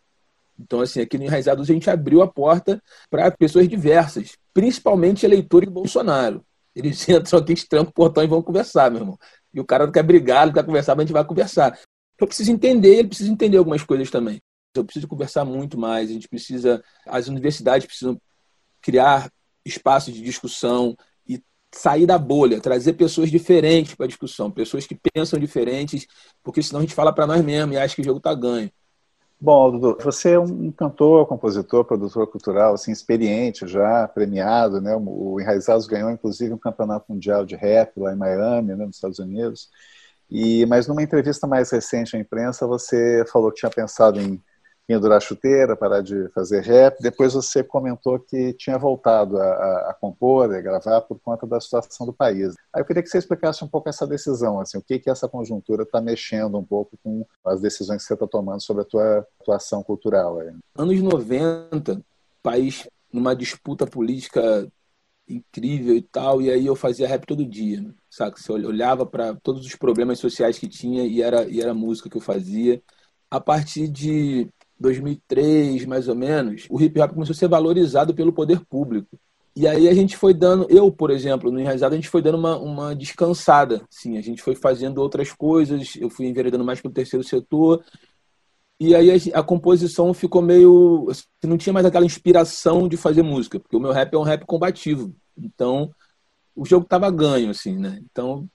Então, 0.59 0.81
assim, 0.81 1.01
aqui 1.01 1.17
no 1.17 1.25
Enraizados 1.25 1.71
a 1.71 1.73
gente 1.73 1.89
abriu 1.89 2.21
a 2.21 2.27
porta 2.27 2.83
para 3.09 3.31
pessoas 3.31 3.69
diversas, 3.69 4.37
principalmente 4.53 5.25
eleitores 5.25 5.69
do 5.69 5.73
Bolsonaro. 5.73 6.45
Eles 6.75 7.07
entram 7.09 7.39
aqui, 7.39 7.55
trancam 7.69 7.91
o 7.91 7.93
portão 7.93 8.25
e 8.25 8.27
vão 8.27 8.43
conversar, 8.43 8.91
meu 8.91 9.03
irmão. 9.03 9.19
E 9.55 9.61
o 9.61 9.65
cara 9.65 9.87
não 9.87 9.93
quer 9.93 10.03
brigar, 10.03 10.47
não 10.47 10.53
quer 10.53 10.65
conversar, 10.65 10.95
mas 10.95 11.05
a 11.05 11.07
gente 11.07 11.13
vai 11.13 11.25
conversar. 11.25 11.69
Então, 11.69 12.25
eu 12.25 12.27
preciso 12.27 12.51
entender, 12.51 12.99
ele 12.99 13.09
precisa 13.09 13.31
entender 13.31 13.57
algumas 13.57 13.83
coisas 13.83 14.11
também. 14.11 14.41
Eu 14.75 14.85
preciso 14.85 15.09
conversar 15.09 15.45
muito 15.45 15.79
mais, 15.79 16.11
a 16.11 16.13
gente 16.13 16.29
precisa, 16.29 16.83
as 17.07 17.29
universidades 17.29 17.87
precisam 17.87 18.21
criar 18.81 19.31
espaços 19.65 20.15
de 20.15 20.23
discussão 20.23 20.97
e 21.27 21.43
sair 21.73 22.07
da 22.07 22.19
bolha, 22.19 22.61
trazer 22.61 22.95
pessoas 22.95 23.31
diferentes 23.31 23.95
para 23.95 24.05
a 24.05 24.09
discussão, 24.09 24.51
pessoas 24.51 24.87
que 24.87 24.99
pensam 25.15 25.39
diferentes, 25.39 26.07
porque 26.43 26.63
senão 26.63 26.81
a 26.81 26.83
gente 26.83 26.95
fala 26.95 27.13
para 27.13 27.27
nós 27.27 27.45
mesmos 27.45 27.75
e 27.75 27.79
acha 27.79 27.95
que 27.95 28.03
o 28.03 28.05
jogo 28.05 28.19
está 28.19 28.35
ganho. 28.35 28.71
Bom, 29.41 29.71
Dudu, 29.71 29.97
você 30.03 30.33
é 30.33 30.39
um 30.41 30.73
cantor, 30.73 31.25
compositor, 31.27 31.85
produtor 31.85 32.27
cultural, 32.27 32.75
assim, 32.75 32.91
experiente 32.91 33.69
já, 33.69 34.09
premiado, 34.09 34.81
né? 34.81 34.97
O 34.97 35.41
Enraizados 35.41 35.87
ganhou, 35.87 36.11
inclusive, 36.11 36.53
um 36.53 36.59
campeonato 36.59 37.07
mundial 37.13 37.47
de 37.47 37.55
rap 37.55 38.01
lá 38.01 38.13
em 38.13 38.17
Miami, 38.17 38.75
né, 38.75 38.85
nos 38.85 38.97
Estados 38.97 39.21
Unidos. 39.21 39.71
E, 40.29 40.67
mas 40.67 40.89
numa 40.89 41.03
entrevista 41.03 41.47
mais 41.47 41.71
recente 41.71 42.17
à 42.17 42.21
imprensa, 42.21 42.67
você 42.67 43.25
falou 43.31 43.53
que 43.53 43.61
tinha 43.61 43.71
pensado 43.71 44.21
em 44.21 44.43
pendurar 44.89 45.21
chuteira, 45.21 45.77
parar 45.77 46.01
de 46.01 46.31
fazer 46.31 46.63
rap. 46.63 46.99
Depois 47.01 47.35
você 47.35 47.63
comentou 47.63 48.19
que 48.19 48.55
tinha 48.55 48.79
voltado 48.79 49.37
a, 49.37 49.45
a, 49.45 49.91
a, 49.91 49.95
compor, 50.01 50.51
a 50.51 50.61
gravar 50.63 51.03
por 51.03 51.21
conta 51.21 51.47
da 51.47 51.61
situação 51.61 52.07
do 52.07 52.13
país. 52.13 52.55
Aí 52.73 52.81
eu 52.81 52.87
queria 52.87 53.03
que 53.03 53.09
você 53.11 53.19
explicasse 53.19 53.63
um 53.63 53.69
pouco 53.69 53.91
essa 53.91 54.07
decisão, 54.07 54.59
assim, 54.59 54.79
o 54.79 54.83
que 54.83 54.99
que 54.99 55.11
essa 55.11 55.29
conjuntura 55.29 55.83
está 55.83 56.01
mexendo 56.01 56.57
um 56.57 56.65
pouco 56.65 56.97
com 57.05 57.27
as 57.45 57.61
decisões 57.61 58.01
que 58.01 58.09
você 58.09 58.15
está 58.15 58.27
tomando 58.27 58.63
sobre 58.63 58.83
a 58.83 58.87
tua 58.87 59.27
atuação 59.39 59.83
cultural. 59.83 60.41
Aí. 60.41 60.55
Anos 60.75 61.03
90, 61.03 62.01
país 62.43 62.89
numa 63.13 63.37
disputa 63.37 63.87
política 63.87 64.67
incrível 65.29 65.95
e 65.95 66.01
tal, 66.01 66.41
e 66.41 66.51
aí 66.51 66.65
eu 66.65 66.75
fazia 66.75 67.07
rap 67.07 67.27
todo 67.27 67.45
dia, 67.45 67.85
saca? 68.09 68.41
Você 68.41 68.51
olhava 68.51 69.05
para 69.05 69.35
todos 69.35 69.67
os 69.67 69.77
problemas 69.77 70.19
sociais 70.19 70.59
que 70.59 70.67
tinha 70.67 71.05
e 71.05 71.21
era, 71.21 71.47
e 71.47 71.61
era 71.61 71.75
música 71.75 72.09
que 72.09 72.17
eu 72.17 72.23
fazia. 72.23 72.83
A 73.31 73.39
partir 73.39 73.89
de 73.89 74.49
2003, 74.79 75.85
mais 75.87 76.09
ou 76.09 76.15
menos, 76.15 76.67
o 76.71 76.81
hip 76.81 77.01
hop 77.01 77.13
começou 77.13 77.33
a 77.33 77.37
ser 77.37 77.49
valorizado 77.49 78.15
pelo 78.15 78.33
poder 78.33 78.61
público. 78.67 79.19
E 79.57 79.67
aí 79.67 79.89
a 79.89 79.95
gente 79.95 80.17
foi 80.17 80.33
dando, 80.33 80.67
eu, 80.71 80.91
por 80.93 81.11
exemplo, 81.11 81.51
no 81.51 81.59
Enraizado, 81.59 81.93
a 81.93 81.97
gente 81.97 82.09
foi 82.09 82.23
dando 82.23 82.39
uma, 82.39 82.57
uma 82.57 82.95
descansada. 82.95 83.83
Sim, 83.91 84.17
a 84.17 84.21
gente 84.21 84.41
foi 84.41 84.55
fazendo 84.55 84.99
outras 84.99 85.33
coisas, 85.33 85.97
eu 85.97 86.09
fui 86.09 86.27
enveredando 86.27 86.65
mais 86.65 86.81
para 86.81 86.89
o 86.89 86.93
terceiro 86.93 87.27
setor. 87.27 87.83
E 88.79 88.95
aí 88.95 89.11
a, 89.11 89.41
a, 89.41 89.43
composição 89.43 90.15
ficou 90.15 90.41
meio. 90.41 91.09
Assim, 91.11 91.25
não 91.45 91.59
tinha 91.59 91.73
mais 91.73 91.85
aquela 91.85 92.07
inspiração 92.07 92.87
de 92.87 92.97
fazer 92.97 93.23
música, 93.23 93.59
porque 93.59 93.77
o 93.77 93.81
meu 93.81 93.91
rap 93.91 94.15
é 94.15 94.19
um 94.19 94.23
rap 94.23 94.47
combativo. 94.47 95.13
Então, 95.37 95.93
o 96.55 96.65
jogo 96.65 96.85
estava 96.85 97.11
ganho, 97.11 97.51
assim, 97.51 97.77
né? 97.77 97.99
Então, 98.09 98.49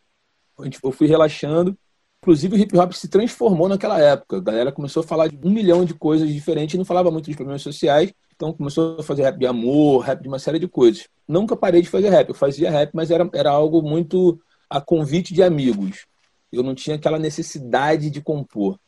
eu 0.82 0.92
fui 0.94 1.08
relaxando. 1.08 1.78
Inclusive, 2.24 2.56
o 2.56 2.58
hip 2.58 2.78
hop 2.78 2.94
se 2.94 3.10
transformou 3.10 3.68
naquela 3.68 4.00
época. 4.00 4.38
A 4.38 4.40
galera 4.40 4.72
começou 4.72 5.04
a 5.04 5.06
falar 5.06 5.28
de 5.28 5.38
um 5.46 5.52
milhão 5.52 5.84
de 5.84 5.94
coisas 5.94 6.32
diferentes, 6.32 6.78
não 6.78 6.86
falava 6.86 7.12
muito 7.12 7.30
de 7.30 7.36
problemas 7.36 7.62
sociais. 7.62 8.14
Então, 8.34 8.54
começou 8.54 8.98
a 8.98 9.04
fazer 9.04 9.24
rap 9.24 9.38
de 9.38 9.46
amor, 9.46 10.00
rap 10.00 10.22
de 10.22 10.30
uma 10.30 10.40
série 10.40 10.58
de 10.58 10.66
coisas. 10.66 11.06
Nunca 11.28 11.54
parei 11.54 11.82
de 11.82 11.90
fazer 11.90 12.08
rap. 12.08 12.30
Eu 12.30 12.34
fazia 12.34 12.72
rap, 12.72 12.92
mas 12.94 13.12
era, 13.12 13.30
era 13.34 13.52
algo 13.52 13.82
muito 13.82 14.40
a 14.70 14.80
convite 14.80 15.34
de 15.34 15.44
amigos. 15.44 16.06
Eu 16.50 16.64
não 16.64 16.74
tinha 16.74 16.96
aquela 16.96 17.20
necessidade 17.20 18.10
de 18.10 18.22
compor. 18.22 18.80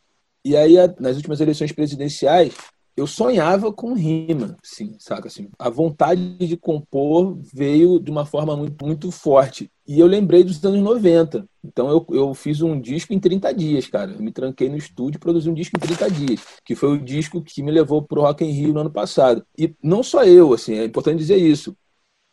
E 0.42 0.56
aí, 0.56 0.76
nas 0.98 1.16
últimas 1.16 1.38
eleições 1.38 1.72
presidenciais, 1.72 2.54
eu 2.96 3.06
sonhava 3.06 3.70
com 3.70 3.92
rima, 3.92 4.56
assim, 4.64 4.96
saca? 4.98 5.28
Assim, 5.28 5.48
a 5.58 5.68
vontade 5.68 6.38
de 6.38 6.56
compor 6.56 7.38
veio 7.52 8.00
de 8.00 8.10
uma 8.10 8.24
forma 8.24 8.56
muito, 8.56 8.84
muito 8.84 9.10
forte. 9.10 9.70
E 9.86 10.00
eu 10.00 10.06
lembrei 10.06 10.42
dos 10.42 10.64
anos 10.64 10.80
90. 10.80 11.46
Então 11.62 11.90
eu, 11.90 12.06
eu 12.10 12.34
fiz 12.34 12.62
um 12.62 12.80
disco 12.80 13.12
em 13.12 13.20
30 13.20 13.52
dias, 13.52 13.86
cara. 13.86 14.12
Eu 14.12 14.22
me 14.22 14.32
tranquei 14.32 14.70
no 14.70 14.78
estúdio 14.78 15.18
e 15.18 15.20
produzi 15.20 15.50
um 15.50 15.54
disco 15.54 15.76
em 15.76 15.80
30 15.80 16.10
dias, 16.10 16.40
que 16.64 16.74
foi 16.74 16.92
o 16.92 17.04
disco 17.04 17.42
que 17.42 17.62
me 17.62 17.70
levou 17.70 18.02
pro 18.02 18.22
Rock 18.22 18.42
in 18.44 18.50
Rio 18.50 18.72
no 18.72 18.80
ano 18.80 18.90
passado. 18.90 19.44
E 19.58 19.74
não 19.82 20.02
só 20.02 20.24
eu, 20.24 20.54
assim, 20.54 20.74
é 20.74 20.84
importante 20.84 21.18
dizer 21.18 21.36
isso. 21.36 21.76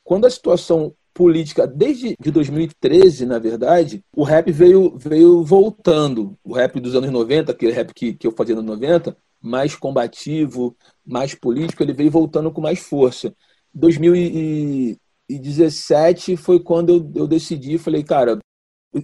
Quando 0.02 0.26
a 0.26 0.30
situação 0.30 0.94
política, 1.14 1.68
desde 1.68 2.16
de 2.20 2.32
2013, 2.32 3.26
na 3.26 3.38
verdade, 3.38 4.04
o 4.16 4.24
rap 4.24 4.52
veio, 4.52 4.98
veio 4.98 5.44
voltando. 5.44 6.38
O 6.44 6.54
rap 6.54 6.80
dos 6.80 6.96
anos 6.96 7.12
90, 7.12 7.52
aquele 7.52 7.72
rap 7.72 7.94
que, 7.94 8.14
que 8.14 8.26
eu 8.26 8.32
fazia 8.32 8.56
nos 8.56 8.66
90, 8.66 9.16
mais 9.44 9.76
combativo, 9.76 10.76
mais 11.06 11.36
político, 11.36 11.84
ele 11.84 11.92
veio 11.92 12.10
voltando 12.10 12.50
com 12.52 12.62
mais 12.62 12.80
força. 12.80 13.36
2017 13.74 16.38
foi 16.38 16.62
quando 16.62 16.90
eu, 16.90 17.12
eu 17.16 17.28
decidi, 17.28 17.78
falei, 17.78 18.04
cara, 18.04 18.40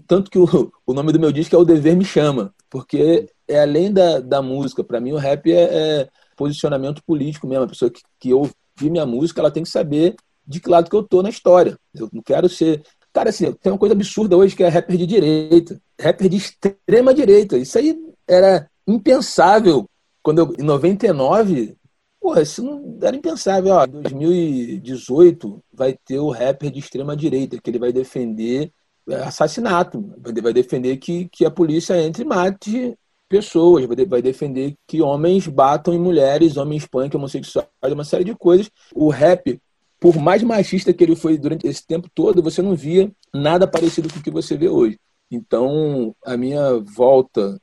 tanto 0.08 0.32
que 0.32 0.40
o, 0.40 0.72
o 0.88 0.94
nome 0.94 1.12
do 1.12 1.20
meu 1.20 1.34
disco 1.34 1.56
é 1.56 1.60
O 1.60 1.66
Dever 1.66 1.98
Me 1.98 2.06
Chama, 2.06 2.54
porque 2.70 3.30
é 3.48 3.60
além 3.60 3.92
da, 3.92 4.22
da 4.22 4.42
música, 4.42 4.84
para 4.84 5.02
mim 5.02 5.12
o 5.12 5.18
rap 5.18 5.52
é, 5.52 6.02
é, 6.02 6.08
posicionamento 6.38 7.04
político 7.04 7.46
mesmo, 7.46 7.66
a 7.66 7.68
pessoa 7.68 7.92
que, 7.92 8.02
que 8.20 8.34
ouve 8.34 8.54
minha 8.82 9.06
música, 9.06 9.42
ela 9.42 9.52
tem 9.52 9.64
que 9.64 9.70
saber 9.70 10.16
de 10.48 10.62
que 10.62 10.70
lado 10.70 10.90
que 10.90 10.96
eu 10.96 11.04
tô 11.04 11.22
na 11.22 11.30
história. 11.30 11.78
Eu 11.94 12.10
não 12.14 12.24
quero 12.24 12.48
ser 12.48 12.82
Cara, 13.12 13.30
assim, 13.30 13.52
tem 13.54 13.72
uma 13.72 13.78
coisa 13.78 13.96
absurda 13.96 14.38
hoje 14.38 14.56
que 14.56 14.64
é 14.64 14.68
rapper 14.68 14.96
de 14.96 15.08
direita. 15.08 15.82
Rapper 16.00 16.30
de 16.30 16.38
extrema 16.38 17.12
direita. 17.14 17.58
Isso 17.58 17.78
aí 17.78 17.98
era 18.28 18.70
impensável 18.88 19.90
quando 20.30 20.38
eu, 20.38 20.54
em 20.60 20.64
99, 20.64 21.76
porra, 22.22 22.44
isso 22.44 22.64
não 22.64 23.00
era 23.02 23.16
impensável. 23.16 23.74
Ó, 23.74 23.88
2018 23.88 25.60
vai 25.74 25.98
ter 26.06 26.20
o 26.20 26.30
rapper 26.30 26.70
de 26.70 26.78
extrema 26.78 27.18
direita, 27.18 27.60
que 27.60 27.68
ele 27.68 27.80
vai 27.80 27.92
defender 27.92 28.72
é, 29.10 29.16
assassinato, 29.16 30.14
vai 30.20 30.54
defender 30.54 30.98
que, 30.98 31.28
que 31.30 31.46
a 31.46 31.50
polícia 31.50 32.00
entre 32.00 32.22
e 32.22 32.28
mate 32.28 32.96
pessoas, 33.28 33.86
vai 34.08 34.22
defender 34.22 34.76
que 34.86 35.02
homens 35.02 35.48
batam 35.48 35.96
em 35.96 36.00
mulheres, 36.00 36.58
homens 36.58 36.86
punk, 36.86 37.16
homossexuais, 37.16 37.68
uma 37.92 38.04
série 38.04 38.24
de 38.24 38.36
coisas. 38.36 38.70
O 38.94 39.10
rap, 39.10 39.60
por 40.00 40.16
mais 40.18 40.44
machista 40.44 40.94
que 40.94 41.04
ele 41.04 41.16
foi 41.16 41.40
durante 41.40 41.68
esse 41.68 41.86
tempo 41.88 42.08
todo, 42.14 42.44
você 42.44 42.62
não 42.62 42.76
via 42.76 43.12
nada 43.34 43.68
parecido 43.68 44.14
com 44.14 44.20
o 44.20 44.24
que 44.24 44.30
você 44.30 44.56
vê 44.56 44.70
hoje. 44.70 45.00
Então, 45.32 46.16
a 46.24 46.38
minha 46.38 46.80
volta, 46.80 47.60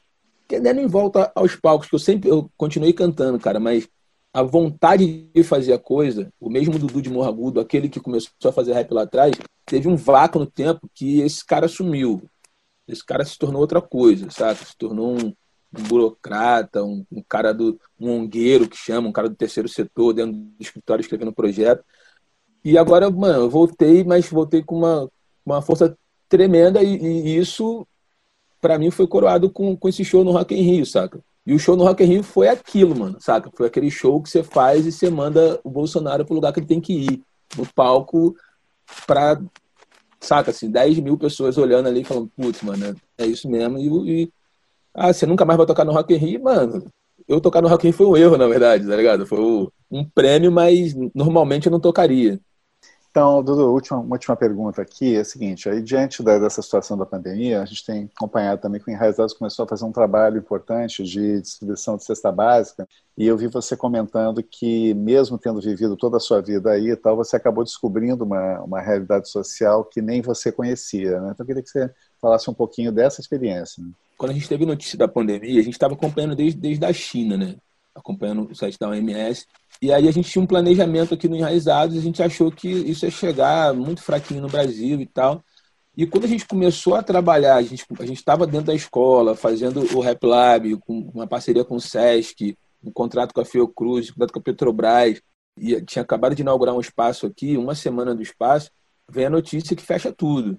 que 0.48 0.58
não 0.60 0.70
é 0.70 0.74
nem 0.74 0.86
volta 0.86 1.30
aos 1.34 1.56
palcos, 1.56 1.88
que 1.88 1.94
eu 1.94 1.98
sempre 1.98 2.30
eu 2.30 2.50
continuei 2.56 2.92
cantando, 2.92 3.38
cara, 3.38 3.58
mas 3.58 3.88
a 4.32 4.42
vontade 4.42 5.30
de 5.34 5.42
fazer 5.42 5.72
a 5.72 5.78
coisa, 5.78 6.30
o 6.38 6.50
mesmo 6.50 6.78
Dudu 6.78 7.00
de 7.00 7.08
Morragudo, 7.08 7.58
aquele 7.58 7.88
que 7.88 7.98
começou 7.98 8.30
a 8.44 8.52
fazer 8.52 8.74
rap 8.74 8.92
lá 8.92 9.02
atrás, 9.02 9.34
teve 9.64 9.88
um 9.88 9.96
vácuo 9.96 10.38
no 10.38 10.46
tempo 10.46 10.90
que 10.94 11.20
esse 11.20 11.44
cara 11.44 11.66
sumiu. 11.68 12.22
Esse 12.86 13.04
cara 13.04 13.24
se 13.24 13.38
tornou 13.38 13.62
outra 13.62 13.80
coisa, 13.80 14.30
sabe? 14.30 14.58
Se 14.58 14.76
tornou 14.76 15.12
um, 15.12 15.28
um 15.28 15.82
burocrata, 15.88 16.84
um, 16.84 17.04
um, 17.10 17.22
cara 17.26 17.54
do 17.54 17.80
um 17.98 18.10
ongueiro 18.10 18.68
que 18.68 18.76
chama, 18.76 19.08
um 19.08 19.12
cara 19.12 19.28
do 19.28 19.34
terceiro 19.34 19.68
setor 19.68 20.12
dentro 20.12 20.34
do 20.34 20.52
escritório 20.60 21.00
escrevendo 21.00 21.32
projeto. 21.32 21.82
E 22.62 22.76
agora, 22.76 23.10
mano, 23.10 23.44
eu 23.44 23.50
voltei, 23.50 24.04
mas 24.04 24.28
voltei 24.28 24.62
com 24.62 24.76
uma, 24.76 25.10
uma 25.46 25.62
força 25.62 25.96
tremenda 26.28 26.82
e, 26.82 26.96
e 26.96 27.38
isso 27.38 27.86
para 28.66 28.80
mim 28.80 28.90
foi 28.90 29.06
coroado 29.06 29.48
com, 29.48 29.76
com 29.76 29.88
esse 29.88 30.04
show 30.04 30.24
no 30.24 30.32
Rock 30.32 30.52
in 30.52 30.60
Rio, 30.62 30.84
saca? 30.84 31.20
E 31.46 31.54
o 31.54 31.58
show 31.58 31.76
no 31.76 31.84
Rock 31.84 32.02
in 32.02 32.06
Rio 32.06 32.22
foi 32.24 32.48
aquilo, 32.48 32.98
mano, 32.98 33.16
saca? 33.20 33.48
Foi 33.54 33.68
aquele 33.68 33.92
show 33.92 34.20
que 34.20 34.28
você 34.28 34.42
faz 34.42 34.84
e 34.84 34.90
você 34.90 35.08
manda 35.08 35.60
o 35.62 35.70
Bolsonaro 35.70 36.24
pro 36.26 36.34
lugar 36.34 36.52
que 36.52 36.58
ele 36.58 36.66
tem 36.66 36.80
que 36.80 36.92
ir, 36.92 37.22
no 37.56 37.64
palco, 37.72 38.34
pra, 39.06 39.40
saca, 40.18 40.50
assim, 40.50 40.68
10 40.68 40.98
mil 40.98 41.16
pessoas 41.16 41.56
olhando 41.56 41.88
ali 41.88 42.02
falando, 42.02 42.28
putz, 42.36 42.60
mano, 42.62 42.96
é 43.16 43.24
isso 43.24 43.48
mesmo. 43.48 43.78
E, 43.78 44.22
e, 44.22 44.32
ah, 44.92 45.12
você 45.12 45.26
nunca 45.26 45.44
mais 45.44 45.56
vai 45.56 45.64
tocar 45.64 45.84
no 45.84 45.92
Rock 45.92 46.12
in 46.12 46.16
Rio? 46.16 46.42
Mano, 46.42 46.90
eu 47.28 47.40
tocar 47.40 47.62
no 47.62 47.68
Rock 47.68 47.86
in 47.86 47.90
Rio 47.90 47.96
foi 47.96 48.06
um 48.08 48.16
erro, 48.16 48.36
na 48.36 48.48
verdade, 48.48 48.84
tá 48.84 48.96
ligado? 48.96 49.24
Foi 49.26 49.38
um 49.92 50.04
prêmio, 50.12 50.50
mas 50.50 50.92
normalmente 51.14 51.66
eu 51.66 51.70
não 51.70 51.78
tocaria. 51.78 52.40
Então, 53.16 53.42
Dudu, 53.42 53.72
última, 53.72 53.98
uma 53.98 54.14
última 54.14 54.36
pergunta 54.36 54.82
aqui 54.82 55.16
é 55.16 55.20
a 55.20 55.24
seguinte, 55.24 55.70
aí 55.70 55.80
diante 55.80 56.22
da, 56.22 56.38
dessa 56.38 56.60
situação 56.60 56.98
da 56.98 57.06
pandemia, 57.06 57.62
a 57.62 57.64
gente 57.64 57.82
tem 57.82 58.10
acompanhado 58.14 58.60
também 58.60 58.78
que 58.78 58.90
o 58.90 58.92
Enraizados 58.92 59.32
começou 59.32 59.64
a 59.64 59.68
fazer 59.68 59.86
um 59.86 59.90
trabalho 59.90 60.36
importante 60.36 61.02
de 61.02 61.40
distribuição 61.40 61.96
de 61.96 62.04
cesta 62.04 62.30
básica, 62.30 62.86
e 63.16 63.26
eu 63.26 63.34
vi 63.34 63.46
você 63.46 63.74
comentando 63.74 64.42
que 64.42 64.92
mesmo 64.92 65.38
tendo 65.38 65.62
vivido 65.62 65.96
toda 65.96 66.18
a 66.18 66.20
sua 66.20 66.42
vida 66.42 66.72
aí 66.72 66.90
e 66.90 66.96
tal, 66.96 67.16
você 67.16 67.36
acabou 67.36 67.64
descobrindo 67.64 68.22
uma, 68.22 68.60
uma 68.60 68.82
realidade 68.82 69.30
social 69.30 69.82
que 69.82 70.02
nem 70.02 70.20
você 70.20 70.52
conhecia, 70.52 71.18
né? 71.18 71.30
Então 71.32 71.36
eu 71.42 71.46
queria 71.46 71.62
que 71.62 71.70
você 71.70 71.90
falasse 72.20 72.50
um 72.50 72.54
pouquinho 72.54 72.92
dessa 72.92 73.22
experiência. 73.22 73.82
Né? 73.82 73.92
Quando 74.18 74.32
a 74.32 74.34
gente 74.34 74.46
teve 74.46 74.66
notícia 74.66 74.98
da 74.98 75.08
pandemia, 75.08 75.58
a 75.58 75.64
gente 75.64 75.72
estava 75.72 75.94
acompanhando 75.94 76.36
desde, 76.36 76.60
desde 76.60 76.84
a 76.84 76.92
China, 76.92 77.38
né? 77.38 77.56
Acompanhando 77.94 78.46
o 78.50 78.54
site 78.54 78.78
da 78.78 78.90
OMS, 78.90 79.46
e 79.80 79.92
aí 79.92 80.08
a 80.08 80.12
gente 80.12 80.30
tinha 80.30 80.42
um 80.42 80.46
planejamento 80.46 81.14
aqui 81.14 81.28
no 81.28 81.36
Enraizados, 81.36 81.96
a 81.96 82.00
gente 82.00 82.22
achou 82.22 82.50
que 82.50 82.68
isso 82.68 83.04
ia 83.04 83.10
chegar 83.10 83.74
muito 83.74 84.02
fraquinho 84.02 84.40
no 84.40 84.48
Brasil 84.48 85.00
e 85.00 85.06
tal. 85.06 85.44
E 85.96 86.06
quando 86.06 86.24
a 86.24 86.28
gente 86.28 86.46
começou 86.46 86.94
a 86.94 87.02
trabalhar, 87.02 87.56
a 87.56 87.62
gente 87.62 87.86
a 87.98 88.04
estava 88.04 88.46
dentro 88.46 88.66
da 88.66 88.74
escola, 88.74 89.34
fazendo 89.34 89.80
o 89.96 90.00
Rap 90.00 90.24
Lab, 90.24 90.76
com 90.78 91.10
uma 91.14 91.26
parceria 91.26 91.64
com 91.64 91.76
o 91.76 91.80
SESC, 91.80 92.56
um 92.82 92.90
contrato 92.90 93.32
com 93.32 93.40
a 93.40 93.44
Fiocruz, 93.44 94.10
um 94.10 94.12
contrato 94.12 94.32
com 94.32 94.38
a 94.38 94.42
Petrobras, 94.42 95.20
e 95.56 95.80
tinha 95.82 96.02
acabado 96.02 96.34
de 96.34 96.42
inaugurar 96.42 96.74
um 96.74 96.80
espaço 96.80 97.26
aqui, 97.26 97.56
uma 97.56 97.74
semana 97.74 98.14
do 98.14 98.22
espaço, 98.22 98.70
vem 99.10 99.26
a 99.26 99.30
notícia 99.30 99.74
que 99.74 99.82
fecha 99.82 100.12
tudo. 100.12 100.58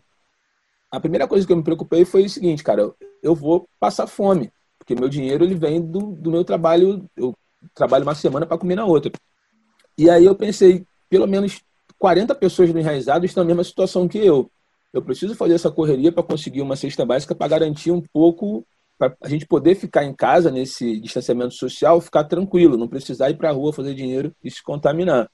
A 0.92 1.00
primeira 1.00 1.28
coisa 1.28 1.46
que 1.46 1.54
eu 1.54 1.58
me 1.58 1.64
preocupei 1.64 2.04
foi 2.04 2.26
o 2.26 2.30
seguinte, 2.30 2.64
cara, 2.64 2.92
eu 3.22 3.36
vou 3.36 3.68
passar 3.80 4.08
fome, 4.08 4.52
porque 4.80 4.96
meu 4.96 5.10
dinheiro 5.10 5.44
ele 5.44 5.56
vem 5.56 5.82
do, 5.82 6.14
do 6.14 6.32
meu 6.32 6.44
trabalho, 6.44 7.08
eu 7.16 7.36
trabalho 7.74 8.04
uma 8.04 8.16
semana 8.16 8.46
para 8.46 8.58
comer 8.58 8.76
na 8.76 8.86
outra. 8.86 9.12
E 9.98 10.10
aí 10.10 10.26
eu 10.26 10.36
pensei, 10.36 10.86
pelo 11.10 11.28
menos 11.28 11.62
40 11.98 12.36
pessoas 12.36 12.72
no 12.72 12.80
enraizado 12.80 13.26
estão 13.26 13.44
na 13.44 13.48
mesma 13.48 13.64
situação 13.64 14.08
que 14.08 14.18
eu. 14.18 14.52
Eu 14.94 15.02
preciso 15.02 15.36
fazer 15.36 15.54
essa 15.54 15.72
correria 15.72 16.12
para 16.12 16.24
conseguir 16.24 16.62
uma 16.62 16.76
cesta 16.76 17.06
básica 17.06 17.36
para 17.36 17.48
garantir 17.48 17.92
um 17.92 18.02
pouco 18.02 18.66
para 18.98 19.16
a 19.22 19.30
gente 19.30 19.46
poder 19.46 19.76
ficar 19.76 20.04
em 20.04 20.14
casa 20.14 20.50
nesse 20.50 21.00
distanciamento 21.00 21.54
social, 21.54 22.02
ficar 22.02 22.24
tranquilo, 22.24 22.78
não 22.78 22.88
precisar 22.88 23.30
ir 23.30 23.38
para 23.38 23.50
a 23.50 23.54
rua 23.54 23.72
fazer 23.72 23.94
dinheiro 23.94 24.36
e 24.44 24.50
se 24.50 24.64
contaminar. 24.64 25.30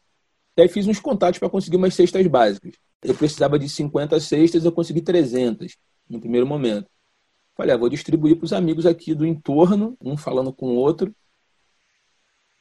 Aí 0.57 0.67
fiz 0.67 0.85
uns 0.85 0.99
contatos 0.99 1.39
para 1.39 1.49
conseguir 1.49 1.77
umas 1.77 1.93
cestas 1.93 2.25
básicas. 2.27 2.73
Eu 3.01 3.15
precisava 3.15 3.57
de 3.57 3.67
50 3.67 4.19
cestas, 4.19 4.65
eu 4.65 4.71
consegui 4.71 5.01
300 5.01 5.77
no 6.09 6.19
primeiro 6.19 6.45
momento. 6.45 6.87
Falei, 7.55 7.73
ah, 7.73 7.77
vou 7.77 7.89
distribuir 7.89 8.35
para 8.35 8.45
os 8.45 8.53
amigos 8.53 8.85
aqui 8.85 9.13
do 9.13 9.25
entorno, 9.25 9.95
um 10.01 10.17
falando 10.17 10.51
com 10.51 10.67
o 10.67 10.75
outro, 10.75 11.13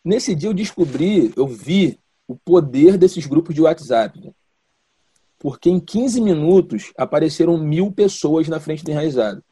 Nesse 0.05 0.35
dia 0.35 0.49
eu 0.49 0.55
descobri, 0.55 1.33
eu 1.37 1.47
vi 1.47 1.99
o 2.27 2.37
poder 2.37 2.99
desses 2.99 3.27
grupos 3.27 3.55
de 3.55 3.63
WhatsApp. 3.63 4.21
Né? 4.21 4.33
Porque 5.39 5.71
em 5.71 5.79
15 5.79 6.21
minutos 6.21 6.93
apareceram 6.97 7.59
mil 7.59 7.93
pessoas 7.93 8.49
na 8.49 8.61
frente 8.61 8.85
do 8.85 8.91
enraizado. 8.91 9.43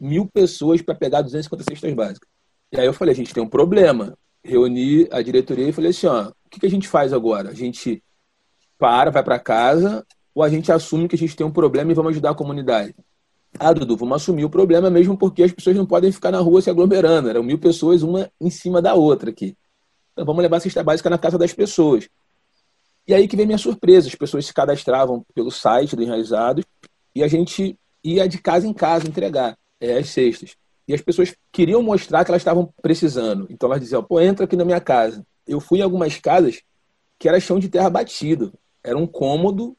Mil 0.00 0.26
pessoas 0.26 0.82
para 0.82 0.94
pegar 0.94 1.22
250 1.22 1.64
cestas 1.64 1.94
básicas. 1.94 2.28
E 2.72 2.78
aí 2.78 2.86
eu 2.86 2.92
falei, 2.92 3.12
a 3.12 3.16
gente 3.16 3.32
tem 3.32 3.42
um 3.42 3.48
problema. 3.48 4.16
Reuni 4.42 5.08
a 5.10 5.22
diretoria 5.22 5.68
e 5.68 5.72
falei 5.72 5.90
assim, 5.90 6.06
ó, 6.06 6.28
o 6.28 6.50
que, 6.50 6.60
que 6.60 6.66
a 6.66 6.70
gente 6.70 6.88
faz 6.88 7.12
agora? 7.12 7.50
A 7.50 7.54
gente 7.54 8.02
para, 8.78 9.10
vai 9.10 9.22
para 9.22 9.38
casa, 9.38 10.04
ou 10.34 10.42
a 10.42 10.48
gente 10.48 10.70
assume 10.70 11.08
que 11.08 11.14
a 11.14 11.18
gente 11.18 11.36
tem 11.36 11.46
um 11.46 11.50
problema 11.50 11.90
e 11.90 11.94
vamos 11.94 12.10
ajudar 12.10 12.30
a 12.30 12.34
comunidade? 12.34 12.94
Ah, 13.58 13.72
Dudu, 13.72 13.96
vamos 13.96 14.16
assumir 14.16 14.44
o 14.44 14.50
problema 14.50 14.90
mesmo 14.90 15.16
porque 15.16 15.42
as 15.42 15.52
pessoas 15.52 15.76
não 15.76 15.86
podem 15.86 16.10
ficar 16.10 16.32
na 16.32 16.40
rua 16.40 16.60
se 16.60 16.68
aglomerando. 16.68 17.30
Eram 17.30 17.42
mil 17.42 17.58
pessoas, 17.58 18.02
uma 18.02 18.30
em 18.40 18.50
cima 18.50 18.82
da 18.82 18.94
outra 18.94 19.30
aqui. 19.30 19.56
Então, 20.14 20.24
vamos 20.24 20.42
levar 20.42 20.58
a 20.58 20.60
cesta 20.60 20.82
básica 20.82 21.10
na 21.10 21.18
casa 21.18 21.36
das 21.36 21.52
pessoas. 21.52 22.08
E 23.06 23.12
aí 23.12 23.26
que 23.26 23.36
vem 23.36 23.46
minha 23.46 23.58
surpresa. 23.58 24.08
As 24.08 24.14
pessoas 24.14 24.46
se 24.46 24.54
cadastravam 24.54 25.26
pelo 25.34 25.50
site 25.50 25.96
do 25.96 26.02
Enraizados 26.02 26.64
e 27.14 27.22
a 27.22 27.28
gente 27.28 27.76
ia 28.02 28.28
de 28.28 28.38
casa 28.38 28.66
em 28.66 28.72
casa 28.72 29.08
entregar 29.08 29.58
é, 29.80 29.98
as 29.98 30.08
cestas. 30.08 30.56
E 30.86 30.94
as 30.94 31.00
pessoas 31.00 31.34
queriam 31.50 31.82
mostrar 31.82 32.24
que 32.24 32.30
elas 32.30 32.40
estavam 32.40 32.72
precisando. 32.80 33.46
Então 33.50 33.68
elas 33.68 33.80
diziam, 33.80 34.02
pô, 34.04 34.20
entra 34.20 34.44
aqui 34.44 34.56
na 34.56 34.64
minha 34.64 34.80
casa. 34.80 35.26
Eu 35.46 35.60
fui 35.60 35.80
em 35.80 35.82
algumas 35.82 36.16
casas 36.18 36.62
que 37.18 37.28
era 37.28 37.40
chão 37.40 37.58
de 37.58 37.68
terra 37.68 37.90
batido. 37.90 38.52
Era 38.84 38.96
um 38.96 39.06
cômodo, 39.06 39.76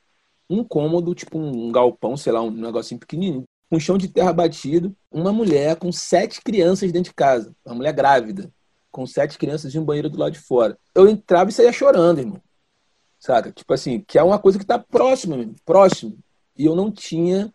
um 0.50 0.64
cômodo, 0.64 1.16
tipo 1.16 1.38
um 1.38 1.72
galpão, 1.72 2.18
sei 2.18 2.34
lá, 2.34 2.42
um 2.42 2.52
negocinho 2.52 3.00
pequenininho, 3.00 3.46
com 3.70 3.80
chão 3.80 3.98
de 3.98 4.08
terra 4.08 4.34
batido, 4.34 4.96
uma 5.12 5.32
mulher 5.32 5.76
com 5.78 5.92
sete 5.92 6.42
crianças 6.42 6.92
dentro 6.92 7.12
de 7.12 7.16
casa, 7.16 7.56
uma 7.66 7.76
mulher 7.76 7.94
grávida 7.94 8.52
com 8.96 9.06
sete 9.06 9.38
crianças 9.38 9.76
em 9.76 9.80
um 9.80 9.84
banheiro 9.84 10.10
do 10.10 10.18
lado 10.18 10.32
de 10.32 10.40
fora. 10.40 10.78
Eu 10.96 11.06
entrava 11.06 11.50
e 11.50 11.54
saía 11.54 11.74
chorando, 11.74 12.20
irmão. 12.20 12.42
Saca? 13.20 13.52
Tipo 13.52 13.74
assim, 13.74 14.00
que 14.00 14.18
é 14.18 14.24
uma 14.24 14.40
coisa 14.40 14.58
que 14.58 14.64
está 14.64 14.80
próximo, 14.80 15.54
próximo. 15.66 16.18
E 16.58 16.64
eu 16.64 16.78
não 16.78 16.90
tinha 16.90 17.54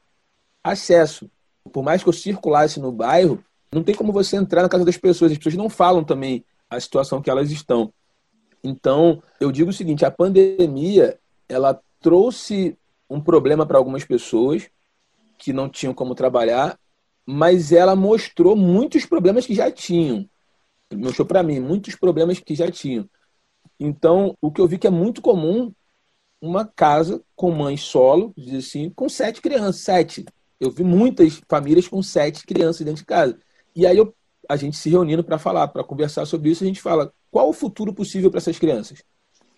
acesso. 0.63 1.31
Por 1.73 1.83
mais 1.83 2.03
que 2.03 2.11
eu 2.11 2.13
circulasse 2.13 2.79
no 2.79 2.93
bairro, 2.93 3.43
não 3.73 3.83
tem 3.83 3.95
como 3.95 4.13
você 4.13 4.37
entrar 4.37 4.61
na 4.61 4.69
casa 4.69 4.85
das 4.85 4.99
pessoas. 4.99 5.33
As 5.33 5.39
pessoas 5.39 5.55
não 5.55 5.71
falam 5.71 6.05
também 6.05 6.45
a 6.69 6.79
situação 6.79 7.23
que 7.23 7.31
elas 7.31 7.51
estão. 7.51 7.91
Então, 8.63 9.23
eu 9.41 9.51
digo 9.51 9.71
o 9.71 9.73
seguinte: 9.73 10.05
a 10.05 10.11
pandemia 10.11 11.19
ela 11.49 11.81
trouxe 12.01 12.77
um 13.09 13.19
problema 13.19 13.65
para 13.65 13.79
algumas 13.79 14.05
pessoas 14.05 14.69
que 15.39 15.55
não 15.55 15.71
tinham 15.71 15.95
como 15.95 16.15
trabalhar, 16.15 16.79
mas 17.25 17.73
ela 17.73 17.97
mostrou 17.97 18.55
muitos 18.55 19.07
problemas 19.07 19.47
que 19.47 19.55
já 19.55 19.71
tinham 19.71 20.29
mostrou 20.97 21.27
para 21.27 21.43
mim 21.43 21.61
muitos 21.61 21.95
problemas 21.95 22.39
que 22.39 22.55
já 22.55 22.71
tinham. 22.71 23.09
Então, 23.79 24.37
o 24.41 24.51
que 24.51 24.61
eu 24.61 24.69
vi 24.69 24.79
que 24.79 24.87
é 24.87 24.91
muito 24.91 25.23
comum 25.23 25.73
uma 26.41 26.65
casa 26.65 27.23
com 27.37 27.51
mãe 27.51 27.77
solo, 27.77 28.33
diz 28.37 28.67
assim, 28.67 28.91
com 28.91 29.09
sete 29.09 29.41
crianças, 29.41 29.83
sete. 29.83 30.25
Eu 30.59 30.71
vi 30.71 30.85
muitas 30.85 31.41
famílias 31.49 31.89
com 31.89 32.03
sete 32.03 32.45
crianças 32.47 32.85
dentro 32.85 33.01
de 33.01 33.07
casa. 33.07 33.39
E 33.75 33.87
aí 33.87 33.97
eu, 33.97 34.15
a 34.49 34.57
gente 34.57 34.77
se 34.77 34.91
reunindo 34.91 35.23
para 35.23 35.39
falar, 35.39 35.69
para 35.69 35.85
conversar 35.85 36.27
sobre 36.27 36.51
isso, 36.51 36.65
a 36.65 36.67
gente 36.67 36.81
fala 36.81 37.13
qual 37.31 37.49
o 37.49 37.53
futuro 37.53 37.93
possível 37.93 38.31
para 38.31 38.39
essas 38.39 38.59
crianças. 38.59 39.03